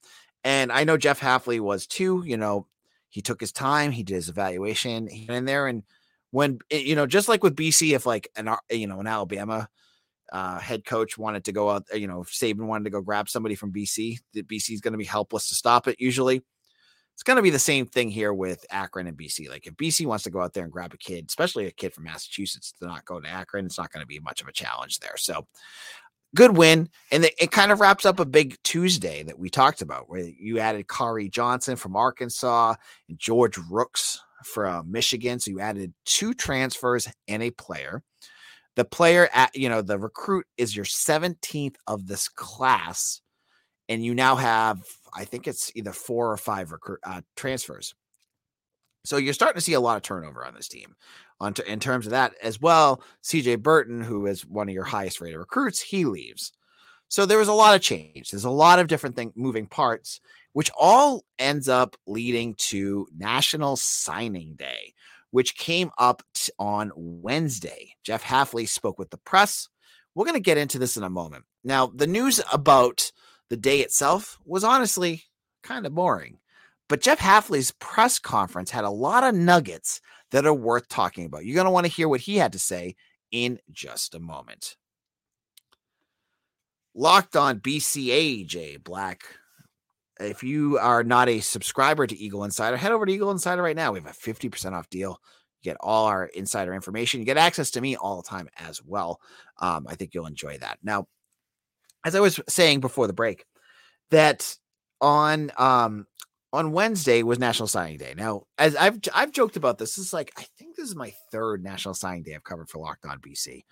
And 0.44 0.74
I 0.74 0.84
know 0.84 0.98
Jeff 0.98 1.22
Hafley 1.22 1.62
was 1.62 1.88
too, 1.88 2.22
you 2.26 2.36
know, 2.36 2.68
he 3.10 3.22
took 3.22 3.40
his 3.40 3.54
time, 3.54 3.92
he 3.92 4.04
did 4.04 4.16
his 4.16 4.28
evaluation, 4.28 5.08
he 5.08 5.26
went 5.26 5.38
in 5.38 5.46
there 5.46 5.68
and 5.68 5.84
when 6.32 6.60
eh, 6.70 6.80
you 6.80 6.96
know, 6.96 7.06
just 7.08 7.30
like 7.30 7.44
with 7.44 7.56
BC, 7.56 7.96
if 7.96 8.06
like 8.06 8.28
an 8.36 8.50
you 8.70 8.88
know 8.88 9.00
an 9.00 9.08
Alabama 9.08 9.70
uh, 10.34 10.60
head 10.60 10.84
coach 10.84 11.18
wanted 11.18 11.46
to 11.46 11.54
go 11.54 11.70
out, 11.70 11.84
you 11.94 12.08
know, 12.08 12.24
if 12.24 12.28
Saban 12.28 12.66
wanted 12.66 12.84
to 12.86 12.90
go 12.90 13.00
grab 13.02 13.30
somebody 13.30 13.56
from 13.56 13.72
BC, 13.72 14.18
that 14.34 14.48
BC 14.48 14.72
is 14.72 14.82
going 14.82 14.94
to 14.94 14.98
be 14.98 15.06
helpless 15.06 15.48
to 15.48 15.56
stop 15.56 15.88
it. 15.88 15.96
Usually, 15.98 16.42
it's 17.14 17.24
going 17.24 17.38
to 17.38 17.44
be 17.44 17.52
the 17.52 17.60
same 17.60 17.86
thing 17.86 18.10
here 18.10 18.34
with 18.34 18.66
Akron 18.72 19.08
and 19.08 19.18
BC. 19.18 19.48
Like 19.48 19.68
if 19.68 19.76
BC 19.76 20.08
wants 20.08 20.24
to 20.24 20.32
go 20.32 20.42
out 20.42 20.54
there 20.54 20.64
and 20.64 20.74
grab 20.74 20.94
a 20.94 20.98
kid, 20.98 21.26
especially 21.28 21.68
a 21.68 21.72
kid 21.72 21.94
from 21.94 22.06
Massachusetts, 22.06 22.74
to 22.80 22.88
not 22.88 23.06
go 23.06 23.20
to 23.20 23.30
Akron, 23.30 23.66
it's 23.66 23.78
not 23.78 23.92
going 23.92 24.02
to 24.02 24.08
be 24.08 24.20
much 24.20 24.42
of 24.42 24.48
a 24.48 24.52
challenge 24.52 25.00
there. 25.00 25.18
So 25.18 25.46
good 26.36 26.58
win. 26.58 26.90
And 27.12 27.26
it, 27.26 27.52
kind 27.52 27.72
of 27.72 27.80
wraps 27.80 28.06
up 28.06 28.20
a 28.20 28.26
big 28.26 28.58
Tuesday 28.64 29.24
that 29.24 29.38
we 29.38 29.50
talked 29.50 29.82
about, 29.82 30.10
where 30.10 30.22
you 30.22 30.60
added 30.60 30.88
Khari 30.88 31.30
Johnson 31.30 31.76
from 31.76 31.96
Arkansas 31.96 32.76
and 33.10 33.20
George 33.20 33.58
Rooks 33.70 34.20
from 34.44 34.92
Michigan. 34.92 35.40
So 35.40 35.52
you 35.52 35.60
added 35.60 35.94
two 36.06 36.34
transfers 36.34 37.08
and 37.28 37.44
a 37.44 37.52
player. 37.52 38.04
The 38.76 38.86
player 38.86 39.30
at, 39.34 39.56
you 39.56 39.70
know, 39.70 39.82
the 39.82 40.00
recruit 40.00 40.46
is 40.58 40.76
your 40.76 40.86
17th 40.86 41.76
of 41.88 42.08
this 42.08 42.28
class. 42.28 43.22
And 43.88 44.04
you 44.04 44.16
now 44.16 44.36
have 44.36 44.82
I 45.16 45.26
think 45.26 45.48
it's 45.48 45.72
either 45.76 45.92
four 45.92 46.32
or 46.32 46.38
five 46.38 46.72
recruit 46.72 47.00
uh, 47.04 47.22
transfers. 47.36 47.94
So 49.06 49.18
you're 49.18 49.34
starting 49.34 49.60
to 49.60 49.62
see 49.62 49.74
a 49.74 49.80
lot 49.80 49.98
of 49.98 50.04
turnover 50.04 50.46
on 50.46 50.54
this 50.54 50.68
team. 50.68 50.96
On 51.40 51.54
in 51.68 51.80
terms 51.80 52.06
of 52.06 52.12
that 52.12 52.34
as 52.42 52.62
well, 52.62 53.02
CJ 53.24 53.62
Burton, 53.62 54.02
who 54.02 54.26
is 54.28 54.46
one 54.46 54.70
of 54.70 54.74
your 54.74 54.86
highest 54.86 55.20
rated 55.20 55.40
recruits, 55.40 55.82
he 55.82 56.06
leaves. 56.06 56.54
So 57.10 57.26
there 57.26 57.38
was 57.38 57.48
a 57.48 57.54
lot 57.54 57.76
of 57.76 57.82
change. 57.82 58.32
There's 58.32 58.46
a 58.46 58.50
lot 58.50 58.80
of 58.80 58.88
different 58.88 59.16
thing 59.16 59.34
moving 59.36 59.68
parts, 59.68 60.20
which 60.54 60.72
all 60.78 61.24
ends 61.38 61.68
up 61.68 61.96
leading 62.08 62.56
to 62.56 63.08
National 63.16 63.76
Signing 63.76 64.56
Day, 64.56 64.94
which 65.32 65.56
came 65.56 65.92
up 65.98 66.24
t- 66.34 66.52
on 66.58 66.92
Wednesday. 66.96 67.94
Jeff 68.04 68.24
Hafley 68.24 68.68
spoke 68.68 68.98
with 68.98 69.10
the 69.10 69.18
press. 69.18 69.68
We're 70.16 70.26
going 70.26 70.36
to 70.36 70.40
get 70.40 70.58
into 70.58 70.80
this 70.80 70.98
in 70.98 71.04
a 71.04 71.10
moment. 71.10 71.46
Now, 71.64 71.88
the 71.88 72.08
news 72.08 72.42
about 72.52 73.12
the 73.50 73.58
day 73.58 73.82
itself 73.82 74.40
was 74.46 74.64
honestly 74.64 75.24
kind 75.62 75.86
of 75.86 75.94
boring. 75.94 76.40
But 76.90 77.02
Jeff 77.02 77.20
Hafley's 77.20 77.72
press 77.72 78.20
conference 78.20 78.70
had 78.70 78.84
a 78.84 78.90
lot 78.90 79.24
of 79.24 79.36
nuggets 79.36 80.02
that 80.32 80.46
are 80.46 80.54
worth 80.54 80.88
talking 80.90 81.26
about. 81.26 81.46
You're 81.46 81.56
going 81.56 81.66
to 81.66 81.72
want 81.72 81.86
to 81.86 81.92
hear 81.92 82.10
what 82.10 82.22
he 82.22 82.38
had 82.38 82.54
to 82.54 82.60
say 82.60 82.96
in 83.32 83.60
just 83.72 84.16
a 84.16 84.20
moment. 84.20 84.76
Locked 86.96 87.36
on 87.36 87.60
BCAJ 87.60 88.84
Black. 88.84 89.24
If 90.20 90.44
you 90.44 90.78
are 90.78 91.04
not 91.04 91.28
a 91.30 91.40
subscriber 91.40 92.06
to 92.06 92.16
Eagle 92.16 92.44
Insider, 92.44 92.78
head 92.78 92.92
over 92.92 93.06
to 93.06 93.12
Eagle 93.12 93.32
Insider 93.32 93.64
right 93.64 93.76
now. 93.76 93.92
We 93.92 94.00
have 94.00 94.08
a 94.08 94.14
50% 94.14 94.74
off 94.74 94.90
deal. 94.90 95.20
You 95.62 95.72
get 95.72 95.78
all 95.80 96.06
our 96.06 96.26
insider 96.28 96.74
information. 96.74 97.20
You 97.20 97.26
get 97.26 97.38
access 97.38 97.72
to 97.72 97.82
me 97.82 97.96
all 97.96 98.22
the 98.22 98.28
time 98.28 98.48
as 98.58 98.84
well. 98.84 99.20
Um, 99.60 99.88
I 99.90 99.96
think 99.96 100.14
you'll 100.14 100.28
enjoy 100.28 100.58
that. 100.60 100.78
Now, 100.84 101.08
as 102.06 102.14
I 102.16 102.20
was 102.20 102.40
saying 102.48 102.82
before 102.82 103.08
the 103.08 103.14
break, 103.14 103.46
that 104.12 104.56
on 105.02 105.52
um 105.58 106.08
on 106.54 106.72
Wednesday 106.72 107.24
was 107.24 107.40
National 107.40 107.68
Signing 107.68 107.98
Day. 107.98 108.14
Now, 108.16 108.44
as 108.60 108.76
I've 108.76 109.00
I've 109.14 109.32
joked 109.32 109.58
about 109.58 109.80
this, 109.80 109.98
is 109.98 110.14
like 110.14 110.32
I 110.38 110.46
think 110.58 110.76
this 110.76 110.88
is 110.88 110.96
my 110.96 111.12
third 111.32 111.64
National 111.64 111.96
Signing 111.96 112.24
Day 112.24 112.36
I've 112.36 112.44
covered 112.44 112.70
for 112.70 112.78
Locked 112.78 113.06
On 113.06 113.20
BC. 113.20 113.64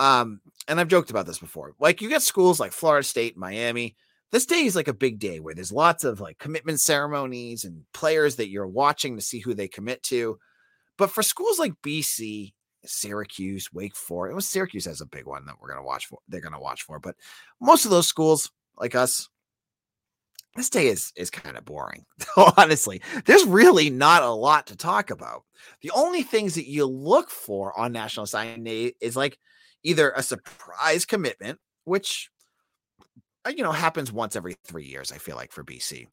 Um, 0.00 0.40
and 0.66 0.80
I've 0.80 0.88
joked 0.88 1.10
about 1.10 1.26
this 1.26 1.38
before. 1.38 1.74
Like 1.78 2.02
you 2.02 2.08
get 2.08 2.22
schools 2.22 2.58
like 2.58 2.72
Florida 2.72 3.06
State, 3.06 3.36
Miami. 3.36 3.96
This 4.32 4.46
day 4.46 4.64
is 4.64 4.76
like 4.76 4.88
a 4.88 4.94
big 4.94 5.18
day 5.18 5.40
where 5.40 5.54
there's 5.54 5.72
lots 5.72 6.04
of 6.04 6.20
like 6.20 6.38
commitment 6.38 6.80
ceremonies 6.80 7.64
and 7.64 7.84
players 7.94 8.36
that 8.36 8.48
you're 8.48 8.66
watching 8.66 9.16
to 9.16 9.22
see 9.22 9.40
who 9.40 9.54
they 9.54 9.68
commit 9.68 10.02
to. 10.04 10.38
But 10.98 11.10
for 11.10 11.22
schools 11.22 11.58
like 11.58 11.72
BC 11.82 12.52
Syracuse, 12.84 13.72
Wake 13.72 13.94
Forest. 13.94 14.32
It 14.32 14.34
was 14.34 14.48
Syracuse 14.48 14.86
has 14.86 15.00
a 15.00 15.06
big 15.06 15.26
one 15.26 15.44
that 15.46 15.56
we're 15.60 15.68
gonna 15.68 15.84
watch 15.84 16.06
for. 16.06 16.18
They're 16.28 16.40
gonna 16.40 16.60
watch 16.60 16.82
for, 16.82 16.98
but 16.98 17.16
most 17.60 17.84
of 17.84 17.90
those 17.90 18.06
schools, 18.06 18.50
like 18.78 18.94
us, 18.94 19.28
this 20.56 20.70
day 20.70 20.88
is 20.88 21.12
is 21.16 21.30
kind 21.30 21.56
of 21.56 21.64
boring. 21.64 22.04
Honestly, 22.56 23.00
there's 23.24 23.44
really 23.44 23.90
not 23.90 24.22
a 24.22 24.30
lot 24.30 24.66
to 24.68 24.76
talk 24.76 25.10
about. 25.10 25.44
The 25.82 25.92
only 25.94 26.22
things 26.22 26.54
that 26.54 26.68
you 26.68 26.86
look 26.86 27.30
for 27.30 27.78
on 27.78 27.92
National 27.92 28.26
Signing 28.26 28.64
Day 28.64 28.94
is 29.00 29.16
like 29.16 29.38
either 29.82 30.10
a 30.10 30.22
surprise 30.22 31.04
commitment, 31.04 31.58
which 31.84 32.30
uh, 33.46 33.52
you 33.56 33.62
know 33.62 33.72
happens 33.72 34.12
once 34.12 34.36
every 34.36 34.56
three 34.64 34.84
years. 34.84 35.12
I 35.12 35.18
feel 35.18 35.36
like 35.36 35.52
for 35.52 35.64
BC, 35.64 36.06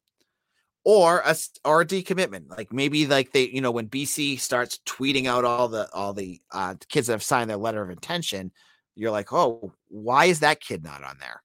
or 0.84 1.22
a 1.24 1.36
or 1.64 1.80
a 1.82 1.86
decommitment. 1.86 2.48
Like 2.48 2.72
maybe 2.72 3.06
like 3.06 3.32
they, 3.32 3.48
you 3.48 3.60
know, 3.60 3.70
when 3.70 3.88
BC 3.88 4.38
starts 4.38 4.78
tweeting 4.86 5.26
out 5.26 5.44
all 5.44 5.68
the 5.68 5.88
all 5.92 6.12
the 6.12 6.40
uh, 6.52 6.74
kids 6.88 7.08
that 7.08 7.14
have 7.14 7.22
signed 7.22 7.50
their 7.50 7.56
letter 7.56 7.82
of 7.82 7.90
intention, 7.90 8.52
you're 8.94 9.10
like, 9.10 9.32
oh, 9.32 9.72
why 9.88 10.26
is 10.26 10.40
that 10.40 10.60
kid 10.60 10.84
not 10.84 11.02
on 11.02 11.16
there? 11.18 11.42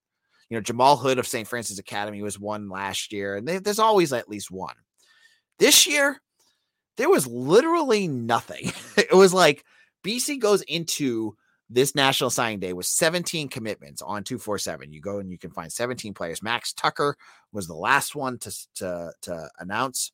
You 0.54 0.60
know, 0.60 0.62
Jamal 0.62 0.98
Hood 0.98 1.18
of 1.18 1.26
St. 1.26 1.48
Francis 1.48 1.80
Academy 1.80 2.22
was 2.22 2.38
one 2.38 2.70
last 2.70 3.12
year, 3.12 3.38
and 3.38 3.48
they, 3.48 3.58
there's 3.58 3.80
always 3.80 4.13
at 4.13 4.30
least 4.30 4.52
one. 4.52 4.76
This 5.58 5.88
year, 5.88 6.22
there 6.96 7.10
was 7.10 7.26
literally 7.26 8.08
nothing. 8.08 8.72
it 8.98 9.16
was 9.16 9.34
like 9.34 9.66
BC 10.06 10.39
goes 10.39 10.62
into 10.62 11.36
this 11.72 11.96
National 11.96 12.30
Signing 12.30 12.60
Day 12.60 12.72
with 12.72 12.86
17 12.86 13.50
commitments 13.50 14.04
on 14.04 14.24
247. 14.24 14.94
You 14.94 15.02
go 15.02 15.18
and 15.18 15.32
you 15.32 15.39
can 15.39 15.50
find 15.50 15.74
17 15.74 16.13
players. 16.13 16.44
Max 16.44 16.72
Tucker 16.72 17.18
was 17.52 17.66
the 17.66 17.74
last 17.74 18.16
one 18.16 18.38
to, 18.38 18.56
to, 18.76 19.12
to 19.24 19.50
announce. 19.58 20.12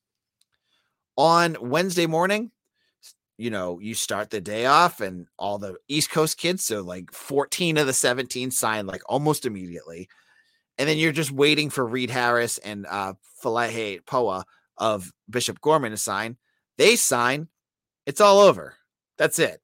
On 1.17 1.57
Wednesday 1.59 2.05
morning, 2.05 2.49
you 3.37 3.49
know, 3.49 3.81
you 3.81 3.93
start 3.93 4.29
the 4.29 4.39
day 4.39 4.67
off 4.67 5.01
and 5.01 5.27
all 5.37 5.57
the 5.57 5.75
East 5.89 6.11
Coast 6.11 6.37
kids, 6.37 6.63
so 6.63 6.79
like 6.79 7.11
14 7.11 7.75
of 7.75 7.87
the 7.87 7.91
17 7.91 8.51
signed 8.51 8.87
like 8.87 9.01
almost 9.09 9.45
immediately. 9.45 10.07
And 10.79 10.89
then 10.89 10.97
you're 10.97 11.11
just 11.11 11.31
waiting 11.31 11.69
for 11.69 11.85
Reed 11.85 12.09
Harris 12.09 12.57
and 12.57 12.87
uh 12.89 13.13
Falahe 13.43 14.03
Poa 14.05 14.45
of 14.77 15.11
Bishop 15.29 15.61
Gorman 15.61 15.91
to 15.91 15.97
sign. 15.97 16.37
They 16.77 16.95
sign, 16.95 17.49
it's 18.05 18.21
all 18.21 18.39
over. 18.39 18.75
That's 19.17 19.37
it. 19.37 19.61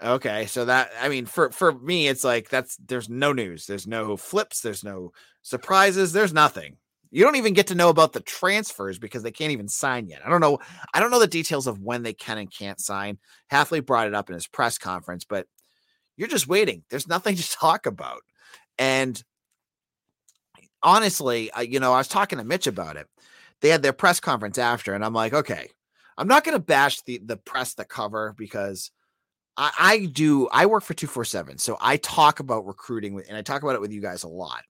Okay, 0.00 0.46
so 0.46 0.66
that 0.66 0.90
I 1.00 1.08
mean 1.08 1.26
for 1.26 1.50
for 1.50 1.72
me 1.72 2.06
it's 2.06 2.22
like 2.22 2.48
that's 2.48 2.76
there's 2.76 3.08
no 3.08 3.32
news. 3.32 3.66
There's 3.66 3.86
no 3.86 4.16
flips, 4.16 4.60
there's 4.60 4.84
no 4.84 5.12
surprises, 5.42 6.12
there's 6.12 6.32
nothing. 6.32 6.76
You 7.10 7.24
don't 7.24 7.36
even 7.36 7.54
get 7.54 7.68
to 7.68 7.74
know 7.74 7.88
about 7.88 8.12
the 8.12 8.20
transfers 8.20 8.98
because 8.98 9.22
they 9.22 9.32
can't 9.32 9.52
even 9.52 9.66
sign 9.66 10.06
yet. 10.06 10.20
I 10.24 10.28
don't 10.28 10.40
know 10.40 10.58
I 10.94 11.00
don't 11.00 11.10
know 11.10 11.18
the 11.18 11.26
details 11.26 11.66
of 11.66 11.80
when 11.80 12.04
they 12.04 12.12
can 12.12 12.38
and 12.38 12.52
can't 12.52 12.80
sign. 12.80 13.18
Hafley 13.50 13.84
brought 13.84 14.06
it 14.06 14.14
up 14.14 14.28
in 14.28 14.34
his 14.34 14.46
press 14.46 14.78
conference, 14.78 15.24
but 15.24 15.46
you're 16.16 16.28
just 16.28 16.46
waiting. 16.46 16.84
There's 16.90 17.08
nothing 17.08 17.34
to 17.38 17.50
talk 17.50 17.86
about. 17.86 18.20
And 18.78 19.20
honestly, 20.82 21.52
I, 21.52 21.62
you 21.62 21.80
know, 21.80 21.92
I 21.92 21.98
was 21.98 22.08
talking 22.08 22.38
to 22.38 22.44
Mitch 22.44 22.66
about 22.66 22.96
it. 22.96 23.06
They 23.60 23.68
had 23.68 23.82
their 23.82 23.92
press 23.92 24.20
conference 24.20 24.58
after 24.58 24.94
and 24.94 25.04
I'm 25.04 25.14
like, 25.14 25.32
"Okay, 25.32 25.68
I'm 26.18 26.28
not 26.28 26.44
going 26.44 26.56
to 26.56 26.62
bash 26.62 27.00
the 27.02 27.18
the 27.24 27.36
press 27.36 27.74
that 27.74 27.88
cover 27.88 28.34
because 28.36 28.90
I, 29.56 29.72
I 29.78 29.98
do. 30.06 30.48
I 30.48 30.66
work 30.66 30.84
for 30.84 30.94
two 30.94 31.06
four 31.06 31.24
seven, 31.24 31.58
so 31.58 31.78
I 31.80 31.96
talk 31.98 32.40
about 32.40 32.66
recruiting 32.66 33.20
and 33.28 33.36
I 33.36 33.42
talk 33.42 33.62
about 33.62 33.76
it 33.76 33.80
with 33.80 33.92
you 33.92 34.00
guys 34.00 34.24
a 34.24 34.28
lot. 34.28 34.64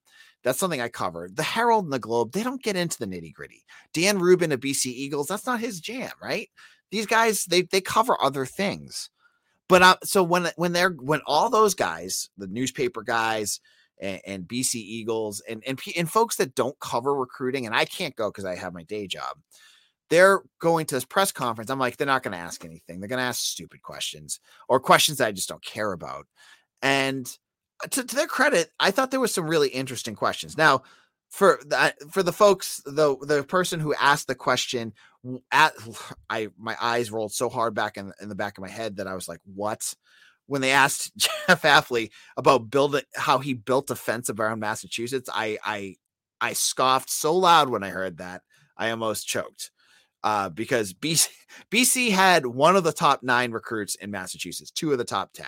That's 0.45 0.59
something 0.59 0.81
I 0.81 0.89
cover. 0.89 1.29
The 1.33 1.43
Herald 1.43 1.85
and 1.85 1.93
the 1.93 1.99
Globe, 1.99 2.33
they 2.33 2.43
don't 2.43 2.63
get 2.63 2.77
into 2.77 2.99
the 2.99 3.07
nitty 3.07 3.33
gritty. 3.33 3.65
Dan 3.93 4.19
Rubin 4.19 4.53
of 4.53 4.61
BC 4.61 4.87
Eagles, 4.87 5.27
that's 5.27 5.47
not 5.47 5.59
his 5.59 5.81
jam, 5.81 6.13
right? 6.23 6.49
These 6.91 7.07
guys, 7.07 7.45
they 7.45 7.63
they 7.63 7.81
cover 7.81 8.17
other 8.23 8.47
things. 8.47 9.11
But 9.69 9.83
uh, 9.83 9.97
so 10.05 10.23
when 10.23 10.51
when 10.57 10.73
they're 10.73 10.91
when 10.91 11.21
all 11.27 11.51
those 11.51 11.75
guys, 11.75 12.29
the 12.37 12.47
newspaper 12.47 13.03
guys, 13.03 13.61
and, 14.01 14.21
and, 14.27 14.45
BC 14.45 14.77
Eagles 14.77 15.43
and, 15.49 15.63
and 15.67 15.81
and 15.97 16.11
folks 16.11 16.37
that 16.37 16.55
don't 16.55 16.79
cover 16.81 17.15
recruiting, 17.15 17.67
and 17.67 17.75
I 17.75 17.85
can't 17.85 18.17
go 18.17 18.31
because 18.31 18.45
I 18.45 18.57
have 18.57 18.75
my 18.75 18.83
day 18.85 19.07
job 19.07 19.37
they're 20.11 20.43
going 20.61 20.87
to 20.87 20.95
this 20.95 21.05
press 21.05 21.33
conference. 21.33 21.71
I'm 21.71 21.79
like, 21.79 21.97
they're 21.97 22.07
not 22.07 22.23
going 22.23 22.33
to 22.33 22.39
ask 22.39 22.65
anything. 22.65 23.01
They're 23.01 23.09
going 23.09 23.19
to 23.19 23.25
ask 23.25 23.41
stupid 23.41 23.83
questions 23.83 24.41
or 24.69 24.81
questions 24.81 25.19
that 25.19 25.29
I 25.29 25.33
just 25.33 25.49
don't 25.49 25.65
care 25.65 25.93
about. 25.93 26.27
And 26.83 27.31
uh, 27.83 27.89
to, 27.89 28.05
to 28.05 28.17
their 28.17 28.27
credit, 28.27 28.71
I 28.81 28.91
thought 28.91 29.11
there 29.11 29.21
was 29.21 29.35
some 29.35 29.49
really 29.49 29.69
interesting 29.69 30.15
questions. 30.15 30.57
Now, 30.57 30.83
for 31.29 31.61
the, 31.65 31.95
for 32.11 32.23
the 32.23 32.33
folks, 32.33 32.81
the 32.87 33.17
the 33.21 33.45
person 33.45 33.81
who 33.81 33.95
asked 33.95 34.29
the 34.29 34.35
question, 34.35 34.95
at 35.53 35.75
I 36.31 36.49
my 36.59 36.77
eyes 36.81 37.11
rolled 37.11 37.33
so 37.33 37.51
hard 37.51 37.75
back 37.75 37.99
in, 37.99 38.13
in 38.21 38.31
the 38.31 38.35
back 38.35 38.57
of 38.57 38.63
my 38.63 38.71
head 38.71 38.97
that 38.97 39.07
I 39.07 39.15
was 39.15 39.29
like, 39.29 39.41
what? 39.45 39.95
When 40.49 40.61
they 40.61 40.73
asked 40.73 41.15
Jeff 41.17 41.63
Hafley 41.63 42.11
about 42.37 42.71
building 42.71 43.03
how 43.15 43.39
he 43.39 43.55
built 43.55 43.91
a 43.91 43.97
fence 43.97 44.29
around 44.29 44.59
Massachusetts, 44.61 45.31
I 45.33 45.59
I 45.65 45.97
I 46.41 46.53
scoffed 46.55 47.11
so 47.11 47.37
loud 47.37 47.69
when 47.69 47.85
I 47.85 47.91
heard 47.91 48.19
that 48.19 48.43
I 48.77 48.91
almost 48.91 49.27
choked 49.27 49.71
uh, 50.25 50.49
because 50.49 50.93
BC, 50.95 51.29
BC 51.71 52.11
had 52.11 52.47
one 52.47 52.77
of 52.77 52.85
the 52.85 52.93
top 52.93 53.23
nine 53.23 53.53
recruits 53.53 53.95
in 53.97 54.11
Massachusetts, 54.11 54.71
two 54.71 54.93
of 54.93 54.99
the 54.99 55.05
top 55.05 55.33
10. 55.33 55.47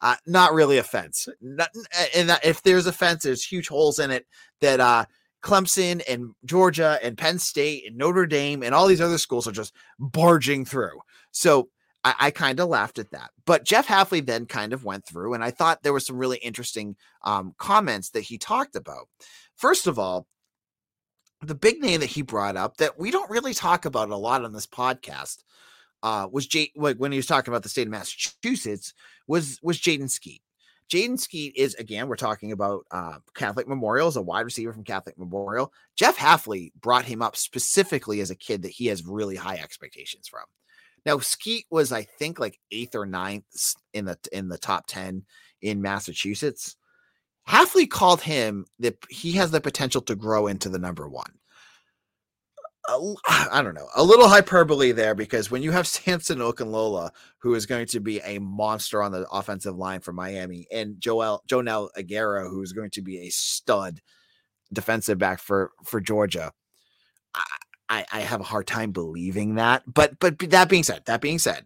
Uh, 0.00 0.14
not 0.26 0.54
really 0.54 0.78
a 0.78 0.82
fence. 0.82 1.28
Not, 1.40 1.70
and 2.14 2.28
that 2.28 2.44
if 2.44 2.62
there's 2.62 2.86
a 2.86 2.92
fence, 2.92 3.24
there's 3.24 3.44
huge 3.44 3.66
holes 3.66 3.98
in 3.98 4.12
it 4.12 4.26
that 4.60 4.78
uh, 4.78 5.04
Clemson 5.42 6.02
and 6.08 6.30
Georgia 6.44 7.00
and 7.02 7.18
Penn 7.18 7.38
State 7.40 7.84
and 7.86 7.96
Notre 7.96 8.26
Dame 8.26 8.62
and 8.62 8.74
all 8.74 8.86
these 8.86 9.00
other 9.00 9.18
schools 9.18 9.48
are 9.48 9.52
just 9.52 9.74
barging 9.98 10.64
through. 10.64 11.00
So 11.32 11.68
I, 12.08 12.26
I 12.26 12.30
kind 12.30 12.60
of 12.60 12.68
laughed 12.68 12.98
at 12.98 13.10
that. 13.10 13.30
But 13.44 13.64
Jeff 13.64 13.86
Hafley 13.86 14.24
then 14.24 14.46
kind 14.46 14.72
of 14.72 14.84
went 14.84 15.06
through, 15.06 15.34
and 15.34 15.44
I 15.44 15.50
thought 15.50 15.82
there 15.82 15.92
were 15.92 16.00
some 16.00 16.18
really 16.18 16.38
interesting 16.38 16.96
um, 17.24 17.54
comments 17.58 18.10
that 18.10 18.22
he 18.22 18.38
talked 18.38 18.76
about. 18.76 19.08
First 19.56 19.86
of 19.86 19.98
all, 19.98 20.26
the 21.42 21.54
big 21.54 21.80
name 21.80 22.00
that 22.00 22.06
he 22.06 22.22
brought 22.22 22.56
up 22.56 22.78
that 22.78 22.98
we 22.98 23.10
don't 23.10 23.30
really 23.30 23.54
talk 23.54 23.84
about 23.84 24.10
a 24.10 24.16
lot 24.16 24.44
on 24.44 24.52
this 24.52 24.66
podcast 24.66 25.44
uh, 26.02 26.28
was 26.30 26.46
Jay 26.46 26.70
when 26.74 27.12
he 27.12 27.18
was 27.18 27.26
talking 27.26 27.52
about 27.52 27.62
the 27.62 27.68
state 27.68 27.86
of 27.86 27.92
Massachusetts 27.92 28.94
was 29.26 29.58
was 29.62 29.78
Jaden 29.78 30.04
Skeete. 30.04 30.42
Jaden 30.90 31.18
Skeete 31.18 31.52
is 31.54 31.74
again, 31.74 32.08
we're 32.08 32.16
talking 32.16 32.52
about 32.52 32.86
uh, 32.90 33.18
Catholic 33.34 33.68
Memorial 33.68 34.08
as 34.08 34.16
a 34.16 34.22
wide 34.22 34.40
receiver 34.40 34.72
from 34.72 34.84
Catholic 34.84 35.18
Memorial. 35.18 35.72
Jeff 35.96 36.16
Hafley 36.16 36.72
brought 36.80 37.04
him 37.04 37.20
up 37.22 37.36
specifically 37.36 38.20
as 38.20 38.30
a 38.30 38.36
kid 38.36 38.62
that 38.62 38.70
he 38.72 38.86
has 38.86 39.04
really 39.04 39.36
high 39.36 39.56
expectations 39.56 40.28
from. 40.28 40.44
Now 41.08 41.16
Skeete 41.16 41.64
was, 41.70 41.90
I 41.90 42.02
think, 42.02 42.38
like 42.38 42.60
eighth 42.70 42.94
or 42.94 43.06
ninth 43.06 43.46
in 43.94 44.04
the 44.04 44.18
in 44.30 44.50
the 44.50 44.58
top 44.58 44.86
ten 44.86 45.24
in 45.62 45.80
Massachusetts. 45.80 46.76
Hafley 47.48 47.88
called 47.88 48.20
him 48.20 48.66
that 48.78 48.94
he 49.08 49.32
has 49.32 49.50
the 49.50 49.58
potential 49.62 50.02
to 50.02 50.14
grow 50.14 50.48
into 50.48 50.68
the 50.68 50.78
number 50.78 51.08
one. 51.08 51.32
I 53.26 53.62
don't 53.62 53.74
know, 53.74 53.88
a 53.96 54.04
little 54.04 54.28
hyperbole 54.28 54.92
there 54.92 55.14
because 55.14 55.50
when 55.50 55.62
you 55.62 55.70
have 55.70 55.86
Samson 55.86 56.40
Okunlola, 56.40 57.10
who 57.38 57.54
is 57.54 57.64
going 57.64 57.86
to 57.86 58.00
be 58.00 58.20
a 58.20 58.38
monster 58.38 59.02
on 59.02 59.10
the 59.10 59.26
offensive 59.30 59.78
line 59.78 60.00
for 60.00 60.12
Miami, 60.12 60.66
and 60.70 61.00
Joel 61.00 61.42
Joenel 61.48 61.88
Aguero, 61.96 62.50
who 62.50 62.60
is 62.60 62.74
going 62.74 62.90
to 62.90 63.00
be 63.00 63.20
a 63.20 63.30
stud 63.30 64.02
defensive 64.74 65.16
back 65.16 65.40
for 65.40 65.70
for 65.86 66.02
Georgia, 66.02 66.52
I, 67.34 67.42
I 67.88 68.20
have 68.20 68.40
a 68.40 68.44
hard 68.44 68.66
time 68.66 68.92
believing 68.92 69.54
that. 69.56 69.82
But 69.92 70.18
but 70.18 70.38
that 70.38 70.68
being 70.68 70.82
said, 70.82 71.04
that 71.06 71.20
being 71.20 71.38
said, 71.38 71.64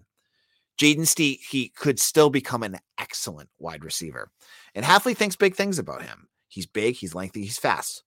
Jaden 0.78 1.06
Skeete 1.06 1.40
he 1.50 1.68
could 1.68 1.98
still 1.98 2.30
become 2.30 2.62
an 2.62 2.78
excellent 2.98 3.50
wide 3.58 3.84
receiver, 3.84 4.30
and 4.74 4.84
Hafley 4.84 5.16
thinks 5.16 5.36
big 5.36 5.54
things 5.54 5.78
about 5.78 6.02
him. 6.02 6.28
He's 6.48 6.66
big, 6.66 6.96
he's 6.96 7.14
lengthy, 7.14 7.42
he's 7.42 7.58
fast. 7.58 8.04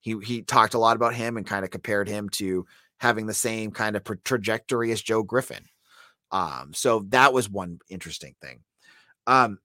He 0.00 0.16
he 0.22 0.42
talked 0.42 0.74
a 0.74 0.78
lot 0.78 0.96
about 0.96 1.14
him 1.14 1.36
and 1.36 1.46
kind 1.46 1.64
of 1.64 1.70
compared 1.70 2.08
him 2.08 2.28
to 2.30 2.66
having 2.98 3.26
the 3.26 3.34
same 3.34 3.70
kind 3.70 3.96
of 3.96 4.04
trajectory 4.24 4.92
as 4.92 5.02
Joe 5.02 5.22
Griffin. 5.22 5.64
Um, 6.30 6.72
so 6.74 7.06
that 7.08 7.32
was 7.32 7.48
one 7.48 7.80
interesting 7.88 8.34
thing. 8.40 8.60
Um, 9.26 9.58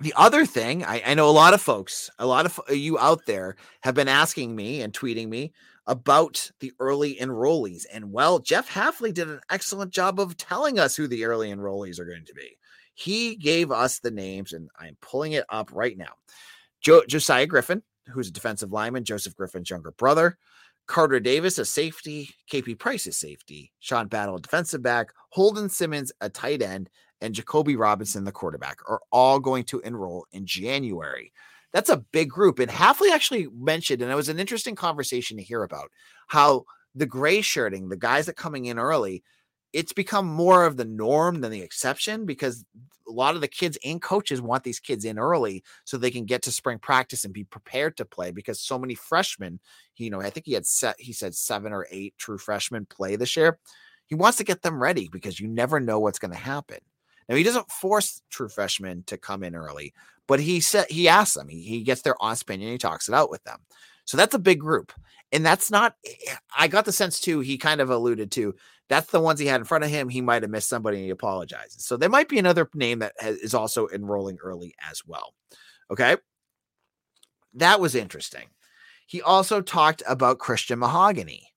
the 0.00 0.14
other 0.16 0.46
thing, 0.46 0.84
I, 0.84 1.02
I 1.04 1.14
know 1.14 1.28
a 1.28 1.32
lot 1.32 1.52
of 1.52 1.60
folks, 1.60 2.10
a 2.18 2.26
lot 2.26 2.46
of 2.46 2.58
you 2.70 2.98
out 2.98 3.26
there 3.26 3.56
have 3.82 3.94
been 3.94 4.08
asking 4.08 4.56
me 4.56 4.80
and 4.80 4.92
tweeting 4.92 5.28
me 5.28 5.52
about 5.90 6.52
the 6.60 6.72
early 6.78 7.16
enrollees. 7.16 7.84
And 7.92 8.12
well, 8.12 8.38
Jeff 8.38 8.70
Hafley 8.70 9.12
did 9.12 9.28
an 9.28 9.40
excellent 9.50 9.90
job 9.90 10.20
of 10.20 10.36
telling 10.36 10.78
us 10.78 10.94
who 10.94 11.08
the 11.08 11.24
early 11.24 11.50
enrollees 11.50 11.98
are 11.98 12.04
going 12.04 12.24
to 12.26 12.34
be. 12.34 12.56
He 12.94 13.34
gave 13.34 13.72
us 13.72 13.98
the 13.98 14.12
names, 14.12 14.52
and 14.52 14.68
I'm 14.78 14.96
pulling 15.02 15.32
it 15.32 15.44
up 15.48 15.70
right 15.72 15.98
now. 15.98 16.12
Jo- 16.80 17.02
Josiah 17.08 17.46
Griffin, 17.46 17.82
who's 18.06 18.28
a 18.28 18.32
defensive 18.32 18.70
lineman, 18.70 19.04
Joseph 19.04 19.34
Griffin's 19.34 19.68
younger 19.68 19.90
brother. 19.90 20.38
Carter 20.86 21.18
Davis, 21.18 21.58
a 21.58 21.64
safety. 21.64 22.30
KP 22.50 22.78
Price, 22.78 23.08
a 23.08 23.12
safety. 23.12 23.72
Sean 23.80 24.06
Battle, 24.06 24.36
a 24.36 24.40
defensive 24.40 24.82
back. 24.82 25.12
Holden 25.30 25.68
Simmons, 25.68 26.12
a 26.20 26.28
tight 26.28 26.62
end. 26.62 26.88
And 27.20 27.34
Jacoby 27.34 27.74
Robinson, 27.74 28.24
the 28.24 28.32
quarterback, 28.32 28.78
are 28.88 29.00
all 29.10 29.40
going 29.40 29.64
to 29.64 29.80
enroll 29.80 30.26
in 30.30 30.46
January. 30.46 31.32
That's 31.72 31.90
a 31.90 32.04
big 32.12 32.30
group. 32.30 32.58
And 32.58 32.70
Hafley 32.70 33.12
actually 33.12 33.48
mentioned, 33.54 34.02
and 34.02 34.10
it 34.10 34.16
was 34.16 34.28
an 34.28 34.40
interesting 34.40 34.74
conversation 34.74 35.36
to 35.36 35.42
hear 35.42 35.62
about 35.62 35.90
how 36.28 36.64
the 36.94 37.06
gray 37.06 37.40
shirting, 37.40 37.88
the 37.88 37.96
guys 37.96 38.26
that 38.26 38.36
coming 38.36 38.66
in 38.66 38.78
early, 38.78 39.22
it's 39.72 39.92
become 39.92 40.26
more 40.26 40.64
of 40.66 40.76
the 40.76 40.84
norm 40.84 41.40
than 41.40 41.52
the 41.52 41.62
exception 41.62 42.26
because 42.26 42.64
a 43.08 43.12
lot 43.12 43.34
of 43.34 43.40
the 43.40 43.48
kids 43.48 43.78
and 43.84 44.02
coaches 44.02 44.40
want 44.40 44.64
these 44.64 44.80
kids 44.80 45.04
in 45.04 45.18
early 45.18 45.62
so 45.84 45.96
they 45.96 46.10
can 46.10 46.24
get 46.24 46.42
to 46.42 46.52
spring 46.52 46.78
practice 46.78 47.24
and 47.24 47.34
be 47.34 47.44
prepared 47.44 47.96
to 47.96 48.04
play 48.04 48.30
because 48.30 48.60
so 48.60 48.78
many 48.78 48.94
freshmen, 48.94 49.60
you 49.96 50.10
know, 50.10 50.20
I 50.20 50.30
think 50.30 50.46
he 50.46 50.52
had 50.54 50.66
set 50.66 50.96
he 50.98 51.12
said 51.12 51.34
seven 51.34 51.72
or 51.72 51.86
eight 51.90 52.14
true 52.18 52.38
freshmen 52.38 52.86
play 52.86 53.16
this 53.16 53.36
year. 53.36 53.58
He 54.06 54.16
wants 54.16 54.38
to 54.38 54.44
get 54.44 54.62
them 54.62 54.82
ready 54.82 55.08
because 55.10 55.38
you 55.38 55.46
never 55.46 55.78
know 55.78 56.00
what's 56.00 56.18
going 56.18 56.32
to 56.32 56.36
happen. 56.36 56.78
Now 57.30 57.36
he 57.36 57.42
doesn't 57.42 57.72
force 57.72 58.20
true 58.28 58.50
freshmen 58.50 59.04
to 59.06 59.16
come 59.16 59.42
in 59.42 59.54
early, 59.54 59.94
but 60.26 60.40
he 60.40 60.60
said 60.60 60.86
he 60.90 61.08
asks 61.08 61.34
them. 61.34 61.48
He, 61.48 61.62
he 61.62 61.82
gets 61.82 62.02
their 62.02 62.20
honest 62.20 62.42
opinion. 62.42 62.72
He 62.72 62.78
talks 62.78 63.08
it 63.08 63.14
out 63.14 63.30
with 63.30 63.42
them. 63.44 63.60
So 64.04 64.18
that's 64.18 64.34
a 64.34 64.38
big 64.38 64.60
group, 64.60 64.92
and 65.32 65.46
that's 65.46 65.70
not. 65.70 65.94
Eh, 66.04 66.34
I 66.54 66.68
got 66.68 66.84
the 66.84 66.92
sense 66.92 67.20
too. 67.20 67.40
He 67.40 67.56
kind 67.56 67.80
of 67.80 67.88
alluded 67.88 68.30
to 68.32 68.54
that's 68.90 69.12
the 69.12 69.20
ones 69.20 69.38
he 69.38 69.46
had 69.46 69.60
in 69.60 69.64
front 69.64 69.84
of 69.84 69.90
him. 69.90 70.08
He 70.08 70.20
might 70.20 70.42
have 70.42 70.50
missed 70.50 70.68
somebody 70.68 70.96
and 70.96 71.04
he 71.04 71.10
apologizes. 71.10 71.84
So 71.84 71.96
there 71.96 72.08
might 72.08 72.28
be 72.28 72.40
another 72.40 72.68
name 72.74 72.98
that 72.98 73.12
has, 73.20 73.36
is 73.36 73.54
also 73.54 73.86
enrolling 73.88 74.36
early 74.42 74.74
as 74.90 75.06
well. 75.06 75.32
Okay. 75.92 76.16
That 77.54 77.80
was 77.80 77.94
interesting. 77.94 78.48
He 79.06 79.22
also 79.22 79.60
talked 79.60 80.02
about 80.08 80.40
Christian 80.40 80.80
Mahogany, 80.80 81.52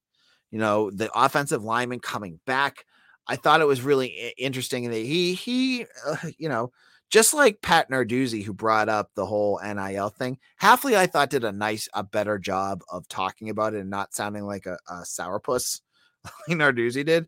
you 0.51 0.59
know, 0.59 0.91
the 0.91 1.09
offensive 1.15 1.63
lineman 1.63 1.99
coming 1.99 2.39
back. 2.45 2.85
I 3.27 3.35
thought 3.35 3.61
it 3.61 3.67
was 3.67 3.81
really 3.81 4.33
interesting 4.37 4.89
that 4.89 4.97
he, 4.97 5.33
he, 5.33 5.85
uh, 6.07 6.17
you 6.37 6.49
know, 6.49 6.71
just 7.09 7.33
like 7.33 7.61
Pat 7.61 7.91
Narduzzi, 7.91 8.43
who 8.43 8.53
brought 8.53 8.89
up 8.89 9.11
the 9.13 9.25
whole 9.25 9.59
NIL 9.63 10.09
thing, 10.09 10.39
Hafley 10.59 10.95
I 10.95 11.05
thought 11.05 11.29
did 11.29 11.43
a 11.43 11.51
nice, 11.51 11.87
a 11.93 12.03
better 12.03 12.39
job 12.39 12.81
of 12.91 13.07
talking 13.07 13.49
about 13.49 13.75
it 13.75 13.81
and 13.81 13.89
not 13.89 14.15
sounding 14.15 14.45
like 14.45 14.65
a, 14.65 14.79
a 14.89 15.03
sourpuss 15.03 15.81
like 16.47 16.57
Narduzzi 16.57 17.05
did. 17.05 17.27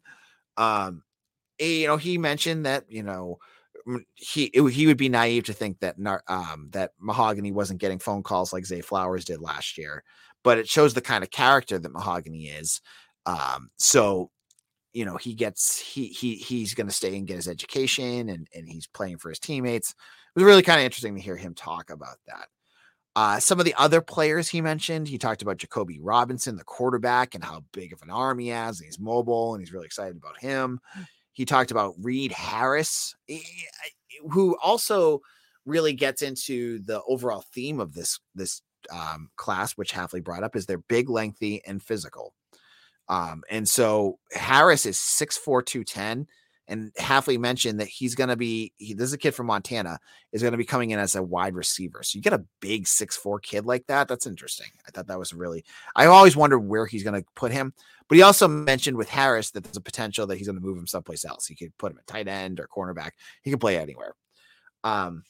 Um, 0.58 1.04
he, 1.58 1.82
you 1.84 1.88
know, 1.88 1.98
he 1.98 2.18
mentioned 2.18 2.66
that 2.66 2.86
you 2.90 3.04
know 3.04 3.38
he 4.16 4.46
it, 4.46 4.64
he 4.72 4.88
would 4.88 4.98
be 4.98 5.10
naive 5.10 5.44
to 5.46 5.54
think 5.54 5.80
that 5.80 5.96
um 6.28 6.70
that 6.72 6.92
Mahogany 7.00 7.52
wasn't 7.52 7.80
getting 7.80 8.00
phone 8.00 8.24
calls 8.24 8.52
like 8.52 8.66
Zay 8.66 8.82
Flowers 8.82 9.26
did 9.26 9.42
last 9.42 9.78
year, 9.78 10.04
but 10.44 10.58
it 10.58 10.68
shows 10.68 10.94
the 10.94 11.02
kind 11.02 11.24
of 11.24 11.32
character 11.32 11.78
that 11.78 11.92
Mahogany 11.92 12.48
is. 12.48 12.82
Um, 13.26 13.70
so 13.78 14.32
you 14.96 15.04
know 15.04 15.18
he 15.18 15.34
gets 15.34 15.78
he 15.78 16.08
he 16.08 16.36
he's 16.36 16.74
going 16.74 16.88
to 16.88 16.94
stay 16.94 17.18
and 17.18 17.28
get 17.28 17.36
his 17.36 17.50
education 17.50 18.30
and 18.30 18.48
and 18.56 18.68
he's 18.68 18.88
playing 18.88 19.18
for 19.18 19.30
his 19.30 19.40
teammates. 19.40 19.92
It 19.92 20.40
was 20.40 20.46
really 20.46 20.64
kind 20.64 20.80
of 20.80 20.86
interesting 20.86 21.16
to 21.16 21.22
hear 21.22 21.36
him 21.36 21.54
talk 21.54 21.90
about 21.90 22.18
that. 22.28 22.48
Uh, 23.18 23.40
some 23.40 23.60
of 23.60 23.66
the 23.66 23.76
other 23.78 24.02
players 24.02 24.48
he 24.50 24.62
mentioned, 24.62 25.08
he 25.08 25.18
talked 25.18 25.42
about 25.42 25.58
Jacoby 25.58 26.00
Robinson, 26.00 26.56
the 26.56 26.64
quarterback, 26.64 27.36
and 27.36 27.44
how 27.44 27.64
big 27.72 27.94
of 27.94 28.02
an 28.02 28.10
arm 28.10 28.40
he 28.40 28.50
has. 28.50 28.80
And 28.80 28.86
he's 28.86 29.00
mobile 29.00 29.54
and 29.54 29.62
he's 29.62 29.72
really 29.72 29.86
excited 29.86 30.18
about 30.18 30.38
him. 30.40 30.80
He 31.32 31.46
talked 31.46 31.72
about 31.72 31.96
Reed 32.02 32.34
Harris, 32.34 33.16
who 34.32 34.58
also 34.62 35.22
really 35.66 35.94
gets 35.94 36.22
into 36.22 36.80
the 36.80 37.02
overall 37.08 37.44
theme 37.54 37.80
of 37.80 37.94
this 37.94 38.20
this 38.34 38.62
um, 38.92 39.30
class, 39.36 39.74
which 39.74 39.94
Hafley 39.94 40.24
brought 40.24 40.44
up, 40.44 40.56
is 40.56 40.66
they're 40.66 40.78
big, 40.78 41.10
lengthy, 41.10 41.62
and 41.66 41.82
physical. 41.82 42.34
Um, 43.08 43.44
and 43.50 43.68
so 43.68 44.20
Harris 44.32 44.86
is 44.86 44.98
6'4, 44.98 45.66
210 45.66 46.28
and 46.68 46.94
Hafley 46.96 47.38
mentioned 47.38 47.80
that 47.80 47.88
he's 47.88 48.16
going 48.16 48.30
to 48.30 48.36
be, 48.36 48.74
he, 48.78 48.94
this 48.94 49.08
is 49.08 49.14
a 49.14 49.20
kid 49.20 49.34
from 49.34 49.48
Montana, 49.48 50.00
is 50.32 50.42
going 50.42 50.54
to 50.54 50.58
be 50.58 50.66
coming 50.66 50.90
in 50.90 51.00
as 51.00 51.16
a 51.16 51.22
wide 51.22 51.54
receiver. 51.54 52.02
So 52.02 52.18
you 52.18 52.24
get 52.24 52.34
a 52.34 52.44
big 52.60 52.88
six 52.88 53.16
four 53.16 53.40
kid 53.40 53.66
like 53.66 53.86
that. 53.88 54.08
That's 54.08 54.26
interesting. 54.26 54.70
I 54.88 54.92
thought 54.92 55.08
that 55.08 55.20
was 55.20 55.34
really, 55.34 55.64
I 55.96 56.08
always 56.08 56.36
wondered 56.36 56.60
where 56.60 56.88
he's 56.88 57.04
going 57.04 57.22
to 57.22 57.28
put 57.36 57.52
him. 57.52 57.74
But 58.08 58.16
he 58.16 58.24
also 58.24 58.48
mentioned 58.48 58.98
with 58.98 59.10
Harris 59.10 59.52
that 59.52 59.64
there's 59.64 59.78
a 59.78 59.82
potential 59.82 60.28
that 60.28 60.38
he's 60.38 60.48
going 60.48 60.60
to 60.60 60.66
move 60.66 60.78
him 60.78 60.88
someplace 60.88 61.26
else. 61.26 61.46
He 61.46 61.56
could 61.56 61.76
put 61.78 61.92
him 61.92 61.98
at 62.00 62.08
tight 62.08 62.28
end 62.28 62.60
or 62.60 62.68
cornerback. 62.68 63.12
He 63.44 63.52
can 63.52 63.60
play 63.60 63.78
anywhere. 63.78 64.16
Um, 64.84 65.24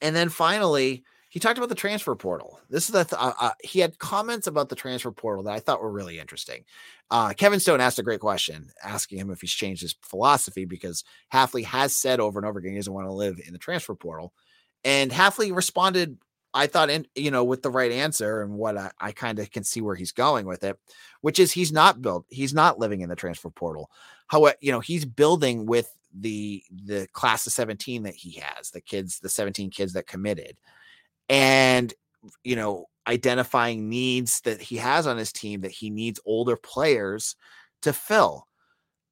and 0.00 0.14
then 0.14 0.28
finally, 0.28 1.04
he 1.34 1.40
talked 1.40 1.58
about 1.58 1.68
the 1.68 1.74
transfer 1.74 2.14
portal. 2.14 2.60
This 2.70 2.84
is 2.84 2.92
the 2.92 3.02
th- 3.02 3.20
uh, 3.20 3.32
uh, 3.40 3.50
he 3.60 3.80
had 3.80 3.98
comments 3.98 4.46
about 4.46 4.68
the 4.68 4.76
transfer 4.76 5.10
portal 5.10 5.42
that 5.42 5.52
I 5.52 5.58
thought 5.58 5.82
were 5.82 5.90
really 5.90 6.20
interesting. 6.20 6.64
Uh, 7.10 7.32
Kevin 7.32 7.58
Stone 7.58 7.80
asked 7.80 7.98
a 7.98 8.04
great 8.04 8.20
question, 8.20 8.70
asking 8.84 9.18
him 9.18 9.32
if 9.32 9.40
he's 9.40 9.50
changed 9.50 9.82
his 9.82 9.96
philosophy 10.00 10.64
because 10.64 11.02
Hafley 11.32 11.64
has 11.64 11.96
said 11.96 12.20
over 12.20 12.38
and 12.38 12.46
over 12.46 12.60
again 12.60 12.70
he 12.70 12.78
doesn't 12.78 12.92
want 12.92 13.08
to 13.08 13.12
live 13.12 13.40
in 13.44 13.52
the 13.52 13.58
transfer 13.58 13.96
portal, 13.96 14.32
and 14.84 15.10
Hafley 15.10 15.52
responded. 15.52 16.18
I 16.56 16.68
thought, 16.68 16.88
in, 16.88 17.04
you 17.16 17.32
know, 17.32 17.42
with 17.42 17.62
the 17.62 17.70
right 17.70 17.90
answer 17.90 18.40
and 18.42 18.54
what 18.54 18.78
I, 18.78 18.92
I 19.00 19.10
kind 19.10 19.40
of 19.40 19.50
can 19.50 19.64
see 19.64 19.80
where 19.80 19.96
he's 19.96 20.12
going 20.12 20.46
with 20.46 20.62
it, 20.62 20.78
which 21.20 21.40
is 21.40 21.50
he's 21.50 21.72
not 21.72 22.00
built, 22.00 22.26
he's 22.28 22.54
not 22.54 22.78
living 22.78 23.00
in 23.00 23.08
the 23.08 23.16
transfer 23.16 23.50
portal. 23.50 23.90
However, 24.28 24.54
you 24.60 24.70
know, 24.70 24.78
he's 24.78 25.04
building 25.04 25.66
with 25.66 25.92
the 26.16 26.62
the 26.84 27.08
class 27.12 27.44
of 27.48 27.52
17 27.52 28.04
that 28.04 28.14
he 28.14 28.40
has, 28.40 28.70
the 28.70 28.80
kids, 28.80 29.18
the 29.18 29.28
17 29.28 29.70
kids 29.70 29.94
that 29.94 30.06
committed 30.06 30.56
and 31.28 31.92
you 32.42 32.56
know 32.56 32.86
identifying 33.06 33.88
needs 33.88 34.40
that 34.42 34.60
he 34.60 34.76
has 34.76 35.06
on 35.06 35.16
his 35.16 35.32
team 35.32 35.60
that 35.60 35.70
he 35.70 35.90
needs 35.90 36.20
older 36.24 36.56
players 36.56 37.36
to 37.82 37.92
fill 37.92 38.46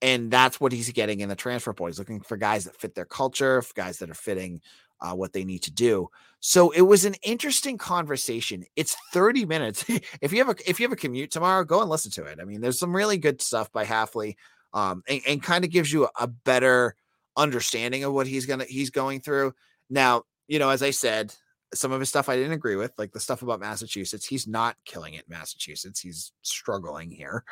and 0.02 0.30
that's 0.30 0.60
what 0.60 0.72
he's 0.72 0.90
getting 0.90 1.20
in 1.20 1.28
the 1.28 1.36
transfer 1.36 1.72
portal. 1.72 1.92
He's 1.92 1.98
looking 1.98 2.20
for 2.20 2.36
guys 2.36 2.64
that 2.64 2.76
fit 2.76 2.94
their 2.94 3.04
culture, 3.04 3.62
guys 3.74 3.98
that 3.98 4.10
are 4.10 4.14
fitting 4.14 4.60
uh, 5.00 5.14
what 5.14 5.32
they 5.32 5.44
need 5.44 5.62
to 5.62 5.70
do. 5.70 6.08
So 6.40 6.70
it 6.70 6.82
was 6.82 7.04
an 7.04 7.14
interesting 7.22 7.78
conversation. 7.78 8.64
It's 8.74 8.96
30 9.12 9.46
minutes. 9.46 9.84
if 10.20 10.32
you 10.32 10.44
have 10.44 10.48
a 10.48 10.70
if 10.70 10.80
you 10.80 10.84
have 10.84 10.92
a 10.92 10.96
commute 10.96 11.30
tomorrow, 11.30 11.64
go 11.64 11.80
and 11.80 11.88
listen 11.88 12.10
to 12.12 12.24
it. 12.24 12.40
I 12.40 12.44
mean, 12.44 12.60
there's 12.60 12.78
some 12.78 12.94
really 12.94 13.16
good 13.16 13.40
stuff 13.40 13.70
by 13.72 13.84
Hafley, 13.84 14.34
um, 14.74 15.02
and, 15.08 15.20
and 15.26 15.42
kind 15.42 15.64
of 15.64 15.70
gives 15.70 15.92
you 15.92 16.08
a 16.18 16.26
better 16.26 16.96
understanding 17.36 18.04
of 18.04 18.12
what 18.12 18.26
he's 18.26 18.44
gonna 18.46 18.64
he's 18.64 18.90
going 18.90 19.20
through. 19.20 19.54
Now, 19.88 20.22
you 20.48 20.58
know, 20.58 20.70
as 20.70 20.82
I 20.82 20.90
said, 20.90 21.34
some 21.74 21.92
of 21.92 22.00
his 22.00 22.08
stuff 22.08 22.28
I 22.28 22.36
didn't 22.36 22.52
agree 22.52 22.76
with, 22.76 22.92
like 22.98 23.12
the 23.12 23.20
stuff 23.20 23.42
about 23.42 23.60
Massachusetts. 23.60 24.26
He's 24.26 24.46
not 24.46 24.76
killing 24.84 25.14
it, 25.14 25.28
Massachusetts. 25.28 26.00
He's 26.00 26.32
struggling 26.42 27.10
here. 27.10 27.44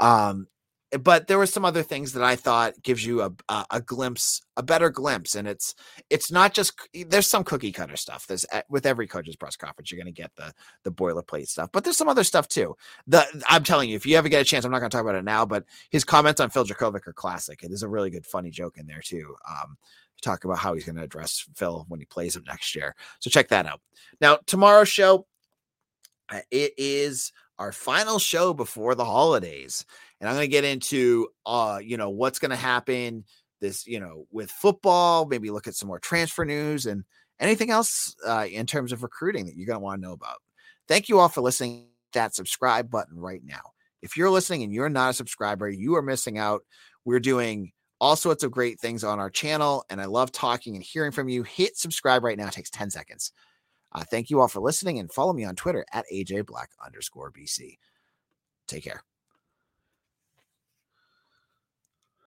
Um, 0.00 0.48
Eh, 0.94 0.98
but 0.98 1.26
there 1.26 1.38
were 1.38 1.46
some 1.46 1.64
other 1.64 1.82
things 1.82 2.12
that 2.12 2.22
I 2.22 2.36
thought 2.36 2.82
gives 2.82 3.04
you 3.04 3.22
a, 3.22 3.32
a, 3.48 3.66
a 3.72 3.80
glimpse, 3.80 4.42
a 4.56 4.62
better 4.62 4.90
glimpse, 4.90 5.34
and 5.34 5.46
it's 5.48 5.74
it's 6.10 6.30
not 6.30 6.54
just 6.54 6.74
there's 7.06 7.26
some 7.26 7.44
cookie 7.44 7.72
cutter 7.72 7.96
stuff. 7.96 8.26
There's 8.26 8.46
with 8.68 8.86
every 8.86 9.06
coach's 9.06 9.36
press 9.36 9.56
conference, 9.56 9.90
you're 9.90 10.02
going 10.02 10.12
to 10.12 10.22
get 10.22 10.32
the 10.36 10.52
the 10.84 10.92
boilerplate 10.92 11.48
stuff, 11.48 11.70
but 11.72 11.84
there's 11.84 11.96
some 11.96 12.08
other 12.08 12.24
stuff 12.24 12.48
too. 12.48 12.76
The 13.06 13.24
I'm 13.48 13.64
telling 13.64 13.90
you, 13.90 13.96
if 13.96 14.06
you 14.06 14.16
ever 14.16 14.28
get 14.28 14.42
a 14.42 14.44
chance, 14.44 14.64
I'm 14.64 14.70
not 14.70 14.80
going 14.80 14.90
to 14.90 14.96
talk 14.96 15.04
about 15.04 15.16
it 15.16 15.24
now, 15.24 15.44
but 15.44 15.64
his 15.90 16.04
comments 16.04 16.40
on 16.40 16.50
Phil 16.50 16.64
Jurkovec 16.64 17.06
are 17.06 17.12
classic. 17.12 17.60
There's 17.60 17.82
a 17.82 17.88
really 17.88 18.10
good 18.10 18.26
funny 18.26 18.50
joke 18.50 18.78
in 18.78 18.86
there 18.86 19.02
too. 19.02 19.34
Um, 19.48 19.76
talk 20.22 20.44
about 20.44 20.58
how 20.58 20.74
he's 20.74 20.84
going 20.84 20.96
to 20.96 21.02
address 21.02 21.46
Phil 21.54 21.84
when 21.88 22.00
he 22.00 22.06
plays 22.06 22.36
him 22.36 22.44
next 22.46 22.74
year. 22.74 22.94
So 23.20 23.30
check 23.30 23.48
that 23.48 23.66
out. 23.66 23.80
Now 24.20 24.38
tomorrow's 24.46 24.88
show, 24.88 25.26
uh, 26.30 26.40
it 26.50 26.72
is 26.78 27.32
our 27.58 27.72
final 27.72 28.18
show 28.18 28.54
before 28.54 28.94
the 28.94 29.04
holidays 29.04 29.84
and 30.20 30.28
I'm 30.28 30.36
going 30.36 30.46
to 30.46 30.50
get 30.50 30.64
into 30.64 31.28
uh 31.46 31.78
you 31.82 31.96
know 31.96 32.10
what's 32.10 32.38
going 32.38 32.50
to 32.50 32.56
happen 32.56 33.24
this 33.60 33.86
you 33.86 33.98
know 33.98 34.26
with 34.30 34.50
football, 34.50 35.26
maybe 35.26 35.50
look 35.50 35.66
at 35.66 35.74
some 35.74 35.88
more 35.88 35.98
transfer 35.98 36.44
news 36.44 36.86
and 36.86 37.04
anything 37.40 37.70
else 37.70 38.14
uh, 38.26 38.46
in 38.50 38.66
terms 38.66 38.92
of 38.92 39.02
recruiting 39.02 39.46
that 39.46 39.56
you're 39.56 39.66
going 39.66 39.78
to 39.78 39.84
want 39.84 40.00
to 40.00 40.06
know 40.06 40.12
about. 40.12 40.36
Thank 40.86 41.08
you 41.08 41.18
all 41.18 41.28
for 41.28 41.40
listening. 41.40 41.88
That 42.12 42.34
subscribe 42.34 42.90
button 42.90 43.18
right 43.18 43.42
now. 43.44 43.72
If 44.02 44.16
you're 44.16 44.30
listening 44.30 44.62
and 44.62 44.72
you're 44.72 44.88
not 44.88 45.10
a 45.10 45.14
subscriber, 45.14 45.68
you 45.68 45.96
are 45.96 46.02
missing 46.02 46.38
out. 46.38 46.62
We're 47.04 47.20
doing 47.20 47.72
all 48.00 48.16
sorts 48.16 48.42
of 48.42 48.50
great 48.50 48.80
things 48.80 49.04
on 49.04 49.18
our 49.18 49.30
channel, 49.30 49.84
and 49.90 50.00
I 50.00 50.06
love 50.06 50.32
talking 50.32 50.74
and 50.74 50.84
hearing 50.84 51.12
from 51.12 51.28
you. 51.28 51.42
Hit 51.42 51.76
subscribe 51.76 52.24
right 52.24 52.36
now. 52.36 52.48
It 52.48 52.52
takes 52.52 52.70
10 52.70 52.90
seconds. 52.90 53.32
Uh, 53.92 54.02
thank 54.10 54.28
you 54.28 54.40
all 54.40 54.48
for 54.48 54.60
listening 54.60 54.98
and 54.98 55.12
follow 55.12 55.32
me 55.32 55.44
on 55.44 55.54
Twitter 55.54 55.84
at 55.92 56.04
AJ 56.12 56.46
Black 56.46 56.70
underscore 56.84 57.30
BC. 57.30 57.78
Take 58.66 58.84
care. 58.84 59.02